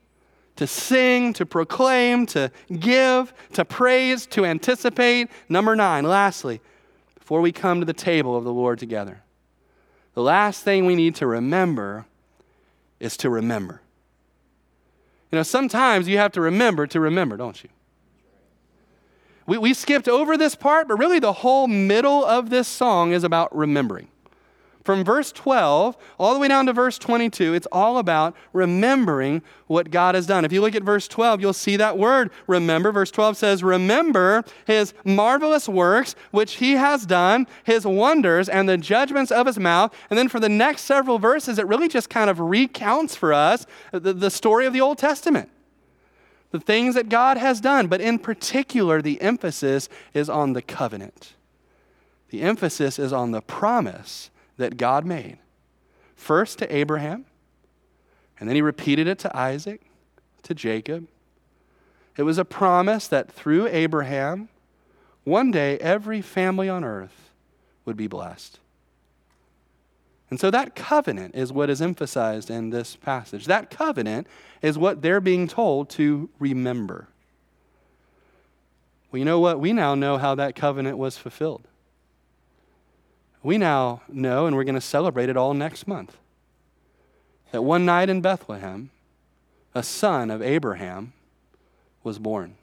to 0.56 0.66
sing, 0.66 1.32
to 1.34 1.44
proclaim, 1.44 2.26
to 2.26 2.50
give, 2.78 3.34
to 3.54 3.64
praise, 3.64 4.26
to 4.26 4.44
anticipate. 4.44 5.28
Number 5.48 5.74
nine, 5.74 6.04
lastly, 6.04 6.60
before 7.24 7.40
we 7.40 7.52
come 7.52 7.80
to 7.80 7.86
the 7.86 7.94
table 7.94 8.36
of 8.36 8.44
the 8.44 8.52
Lord 8.52 8.78
together. 8.78 9.22
The 10.12 10.20
last 10.20 10.62
thing 10.62 10.84
we 10.84 10.94
need 10.94 11.14
to 11.14 11.26
remember 11.26 12.04
is 13.00 13.16
to 13.16 13.30
remember. 13.30 13.80
You 15.32 15.36
know, 15.36 15.42
sometimes 15.42 16.06
you 16.06 16.18
have 16.18 16.32
to 16.32 16.42
remember 16.42 16.86
to 16.86 17.00
remember, 17.00 17.38
don't 17.38 17.64
you? 17.64 17.70
We, 19.46 19.56
we 19.56 19.72
skipped 19.72 20.06
over 20.06 20.36
this 20.36 20.54
part, 20.54 20.86
but 20.86 20.98
really 20.98 21.18
the 21.18 21.32
whole 21.32 21.66
middle 21.66 22.22
of 22.22 22.50
this 22.50 22.68
song 22.68 23.12
is 23.12 23.24
about 23.24 23.56
remembering. 23.56 24.08
From 24.84 25.02
verse 25.02 25.32
12 25.32 25.96
all 26.18 26.34
the 26.34 26.40
way 26.40 26.46
down 26.46 26.66
to 26.66 26.74
verse 26.74 26.98
22, 26.98 27.54
it's 27.54 27.66
all 27.72 27.96
about 27.96 28.36
remembering 28.52 29.40
what 29.66 29.90
God 29.90 30.14
has 30.14 30.26
done. 30.26 30.44
If 30.44 30.52
you 30.52 30.60
look 30.60 30.74
at 30.74 30.82
verse 30.82 31.08
12, 31.08 31.40
you'll 31.40 31.54
see 31.54 31.76
that 31.76 31.96
word 31.96 32.30
remember. 32.46 32.92
Verse 32.92 33.10
12 33.10 33.38
says, 33.38 33.64
Remember 33.64 34.44
his 34.66 34.92
marvelous 35.02 35.70
works 35.70 36.14
which 36.32 36.56
he 36.56 36.72
has 36.72 37.06
done, 37.06 37.46
his 37.64 37.86
wonders, 37.86 38.46
and 38.46 38.68
the 38.68 38.76
judgments 38.76 39.32
of 39.32 39.46
his 39.46 39.58
mouth. 39.58 39.94
And 40.10 40.18
then 40.18 40.28
for 40.28 40.38
the 40.38 40.50
next 40.50 40.82
several 40.82 41.18
verses, 41.18 41.58
it 41.58 41.66
really 41.66 41.88
just 41.88 42.10
kind 42.10 42.28
of 42.28 42.38
recounts 42.38 43.16
for 43.16 43.32
us 43.32 43.66
the, 43.90 44.12
the 44.12 44.30
story 44.30 44.66
of 44.66 44.74
the 44.74 44.82
Old 44.82 44.98
Testament 44.98 45.50
the 46.50 46.60
things 46.60 46.94
that 46.94 47.08
God 47.08 47.36
has 47.36 47.60
done, 47.60 47.88
but 47.88 48.00
in 48.00 48.16
particular, 48.16 49.02
the 49.02 49.20
emphasis 49.20 49.88
is 50.12 50.30
on 50.30 50.52
the 50.52 50.62
covenant. 50.62 51.32
The 52.28 52.42
emphasis 52.42 52.96
is 52.96 53.12
on 53.12 53.32
the 53.32 53.40
promise 53.40 54.30
that 54.56 54.76
God 54.76 55.04
made. 55.04 55.38
First 56.16 56.58
to 56.58 56.74
Abraham, 56.74 57.24
and 58.38 58.48
then 58.48 58.56
he 58.56 58.62
repeated 58.62 59.06
it 59.06 59.18
to 59.20 59.36
Isaac, 59.36 59.82
to 60.42 60.54
Jacob. 60.54 61.08
It 62.16 62.22
was 62.22 62.38
a 62.38 62.44
promise 62.44 63.08
that 63.08 63.30
through 63.30 63.66
Abraham, 63.68 64.48
one 65.24 65.50
day 65.50 65.78
every 65.78 66.20
family 66.20 66.68
on 66.68 66.84
earth 66.84 67.30
would 67.84 67.96
be 67.96 68.06
blessed. 68.06 68.60
And 70.30 70.40
so 70.40 70.50
that 70.50 70.74
covenant 70.74 71.34
is 71.34 71.52
what 71.52 71.70
is 71.70 71.82
emphasized 71.82 72.50
in 72.50 72.70
this 72.70 72.96
passage. 72.96 73.46
That 73.46 73.70
covenant 73.70 74.26
is 74.62 74.78
what 74.78 75.02
they're 75.02 75.20
being 75.20 75.46
told 75.46 75.90
to 75.90 76.30
remember. 76.38 77.08
Well, 79.10 79.18
you 79.18 79.24
know 79.24 79.38
what? 79.38 79.60
We 79.60 79.72
now 79.72 79.94
know 79.94 80.18
how 80.18 80.34
that 80.34 80.56
covenant 80.56 80.98
was 80.98 81.16
fulfilled 81.16 81.68
we 83.44 83.58
now 83.58 84.02
know, 84.08 84.46
and 84.46 84.56
we're 84.56 84.64
going 84.64 84.74
to 84.74 84.80
celebrate 84.80 85.28
it 85.28 85.36
all 85.36 85.54
next 85.54 85.86
month, 85.86 86.16
that 87.52 87.62
one 87.62 87.84
night 87.84 88.08
in 88.08 88.20
Bethlehem, 88.20 88.90
a 89.74 89.82
son 89.82 90.30
of 90.30 90.42
Abraham 90.42 91.12
was 92.02 92.18
born. 92.18 92.56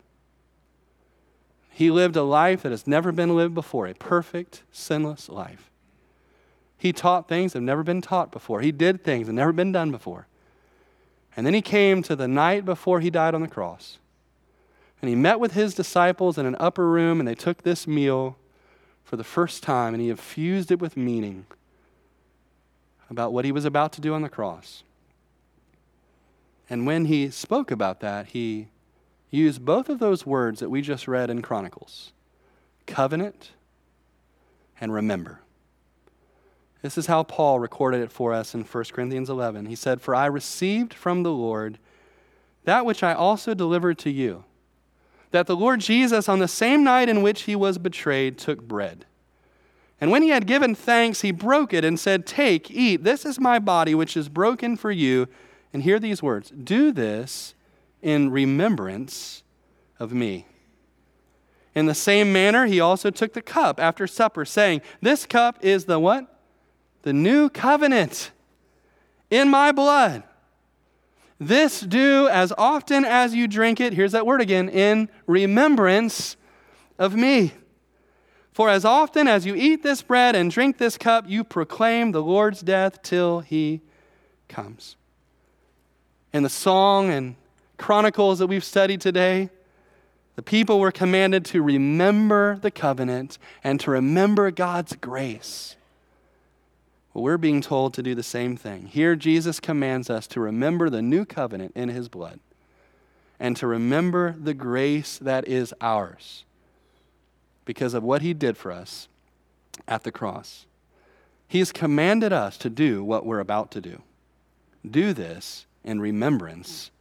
He 1.70 1.91
lived 1.91 2.15
a 2.15 2.24
life 2.24 2.63
that 2.63 2.72
has 2.72 2.86
never 2.86 3.12
been 3.12 3.36
lived 3.36 3.54
before, 3.54 3.88
a 3.88 3.94
perfect, 3.94 4.63
sinless 4.71 5.29
life. 5.29 5.69
He 6.77 6.92
taught 6.92 7.29
things 7.29 7.54
that 7.54 7.60
have 7.60 7.63
never 7.63 7.84
been 7.84 8.02
taught 8.02 8.32
before. 8.32 8.62
He 8.62 8.71
did 8.71 9.04
things 9.04 9.27
that 9.27 9.32
have 9.32 9.36
never 9.36 9.54
been 9.54 9.71
done 9.71 9.92
before. 9.92 10.27
And 11.38 11.46
then 11.46 11.54
he 11.54 11.62
came 11.62 12.02
to 12.04 12.15
the 12.15 12.27
night 12.27 12.65
before 12.65 13.00
he 13.00 13.10
died 13.10 13.36
on 13.36 13.42
the 13.42 13.48
cross. 13.48 14.00
And 15.00 15.10
he 15.10 15.15
met 15.15 15.40
with 15.40 15.54
his 15.54 15.75
disciples 15.75 16.38
in 16.38 16.46
an 16.46 16.58
upper 16.60 16.90
room, 16.90 17.19
and 17.19 17.27
they 17.27 17.36
took 17.36 17.62
this 17.62 17.88
meal 17.88 18.36
for 19.04 19.15
the 19.15 19.23
first 19.23 19.63
time, 19.63 19.93
and 19.93 20.02
he 20.02 20.10
infused 20.10 20.71
it 20.71 20.79
with 20.79 20.95
meaning 20.95 21.45
about 23.10 23.33
what 23.33 23.45
he 23.45 23.52
was 23.52 23.65
about 23.65 23.91
to 23.93 24.02
do 24.02 24.13
on 24.13 24.21
the 24.21 24.29
cross. 24.29 24.83
And 26.69 26.85
when 26.85 27.06
he 27.06 27.29
spoke 27.29 27.69
about 27.69 27.99
that, 27.99 28.27
he 28.27 28.69
used 29.29 29.65
both 29.65 29.89
of 29.89 29.99
those 29.99 30.25
words 30.25 30.60
that 30.62 30.69
we 30.69 30.81
just 30.81 31.08
read 31.08 31.29
in 31.29 31.41
Chronicles 31.41 32.13
covenant 32.87 33.52
and 34.79 34.93
remember. 34.93 35.39
This 36.81 36.97
is 36.97 37.06
how 37.06 37.23
Paul 37.23 37.60
recorded 37.60 38.02
it 38.02 38.12
for 38.12 38.33
us 38.33 38.56
in 38.56 38.63
1 38.63 38.83
Corinthians 38.91 39.29
11. 39.29 39.67
He 39.67 39.75
said, 39.75 40.02
For 40.02 40.15
I 40.15 40.25
received 40.25 40.93
from 40.93 41.23
the 41.23 41.31
Lord 41.31 41.77
that 42.63 42.85
which 42.85 43.04
I 43.04 43.13
also 43.13 43.54
delivered 43.54 43.97
to 43.99 44.10
you, 44.10 44.43
that 45.32 45.48
the 45.48 45.56
Lord 45.56 45.79
Jesus, 45.79 46.29
on 46.29 46.40
the 46.40 46.48
same 46.48 46.84
night 46.84 47.10
in 47.10 47.21
which 47.21 47.44
he 47.44 47.56
was 47.56 47.77
betrayed, 47.77 48.38
took 48.38 48.62
bread. 48.62 49.06
And 50.00 50.12
when 50.12 50.23
he 50.23 50.29
had 50.29 50.48
given 50.48 50.73
thanks, 50.75 51.21
he 51.21 51.32
broke 51.32 51.73
it 51.73 51.86
and 51.86 52.00
said, 52.00 52.25
Take, 52.25 52.71
eat, 52.71 53.04
this 53.04 53.25
is 53.25 53.40
my 53.40 53.60
body, 53.60 53.94
which 53.94 54.17
is 54.17 54.29
broken 54.29 54.75
for 54.75 54.92
you. 54.92 55.27
And 55.73 55.84
hear 55.84 56.00
these 56.00 56.21
words 56.23 56.50
Do 56.50 56.92
this 56.92 57.54
in 58.02 58.32
remembrance 58.32 59.44
of 60.00 60.12
me. 60.12 60.48
In 61.73 61.86
the 61.86 61.94
same 61.94 62.34
manner, 62.34 62.65
he 62.65 62.79
also 62.79 63.10
took 63.10 63.34
the 63.34 63.42
cup 63.42 63.79
after 63.79 64.08
supper, 64.08 64.44
saying, 64.44 64.82
This 65.02 65.25
cup 65.25 65.58
is 65.62 65.86
the 65.86 66.00
what? 66.00 66.40
The 67.04 67.13
new 67.13 67.50
covenant 67.50 68.32
in 69.29 69.50
my 69.50 69.71
blood. 69.71 70.23
This 71.44 71.79
do 71.81 72.27
as 72.27 72.54
often 72.56 73.04
as 73.04 73.33
you 73.33 73.48
drink 73.48 73.81
it, 73.81 73.94
here's 73.94 74.12
that 74.12 74.27
word 74.27 74.42
again, 74.42 74.69
in 74.69 75.10
remembrance 75.25 76.37
of 77.00 77.15
me. 77.15 77.54
For 78.54 78.69
as 78.69 78.85
often 78.85 79.27
as 79.27 79.44
you 79.44 79.56
eat 79.56 79.81
this 79.81 80.04
bread 80.04 80.35
and 80.35 80.52
drink 80.52 80.77
this 80.77 81.00
cup, 81.00 81.27
you 81.27 81.44
proclaim 81.44 82.12
the 82.12 82.21
Lord's 82.21 82.62
death 82.62 83.02
till 83.02 83.39
he 83.39 83.81
comes. 84.50 84.98
In 86.31 86.44
the 86.44 86.50
song 86.50 87.10
and 87.10 87.35
chronicles 87.75 88.37
that 88.37 88.46
we've 88.46 88.63
studied 88.63 89.02
today, 89.02 89.50
the 90.35 90.44
people 90.44 90.79
were 90.79 90.92
commanded 90.92 91.44
to 91.46 91.63
remember 91.63 92.60
the 92.60 92.69
covenant 92.69 93.39
and 93.63 93.79
to 93.79 93.89
remember 93.89 94.52
God's 94.52 94.96
grace. 94.96 95.75
Well, 97.13 97.23
we're 97.23 97.37
being 97.37 97.62
told 97.62 97.93
to 97.95 98.03
do 98.03 98.15
the 98.15 98.23
same 98.23 98.55
thing. 98.55 98.85
Here, 98.85 99.15
Jesus 99.15 99.59
commands 99.59 100.09
us 100.09 100.27
to 100.27 100.39
remember 100.39 100.89
the 100.89 101.01
new 101.01 101.25
covenant 101.25 101.73
in 101.75 101.89
his 101.89 102.07
blood 102.07 102.39
and 103.39 103.57
to 103.57 103.67
remember 103.67 104.35
the 104.39 104.53
grace 104.53 105.17
that 105.17 105.47
is 105.47 105.73
ours 105.81 106.45
because 107.65 107.93
of 107.93 108.03
what 108.03 108.21
he 108.21 108.33
did 108.33 108.55
for 108.55 108.71
us 108.71 109.07
at 109.87 110.03
the 110.03 110.12
cross. 110.12 110.65
He 111.47 111.59
has 111.59 111.71
commanded 111.71 112.31
us 112.31 112.57
to 112.59 112.69
do 112.69 113.03
what 113.03 113.25
we're 113.25 113.39
about 113.39 113.71
to 113.71 113.81
do. 113.81 114.01
Do 114.89 115.12
this 115.12 115.65
in 115.83 115.99
remembrance 115.99 116.91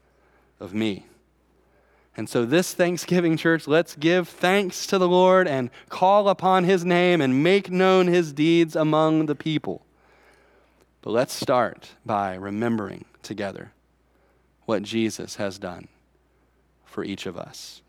of 0.59 0.75
me. 0.75 1.07
And 2.17 2.29
so, 2.29 2.45
this 2.45 2.75
Thanksgiving, 2.75 3.37
church, 3.37 3.69
let's 3.69 3.95
give 3.95 4.29
thanks 4.29 4.87
to 4.89 4.99
the 4.99 5.09
Lord 5.09 5.47
and 5.47 5.71
call 5.89 6.29
upon 6.29 6.65
his 6.65 6.85
name 6.85 7.21
and 7.21 7.43
make 7.43 7.71
known 7.71 8.09
his 8.09 8.33
deeds 8.33 8.75
among 8.75 9.27
the 9.27 9.37
people. 9.37 9.83
But 11.03 11.13
let's 11.13 11.33
start 11.33 11.93
by 12.05 12.35
remembering 12.35 13.07
together 13.23 13.73
what 14.67 14.83
Jesus 14.83 15.37
has 15.37 15.59
done 15.59 15.89
for 16.85 17.03
each 17.05 17.25
of 17.25 17.39
us. 17.39 17.81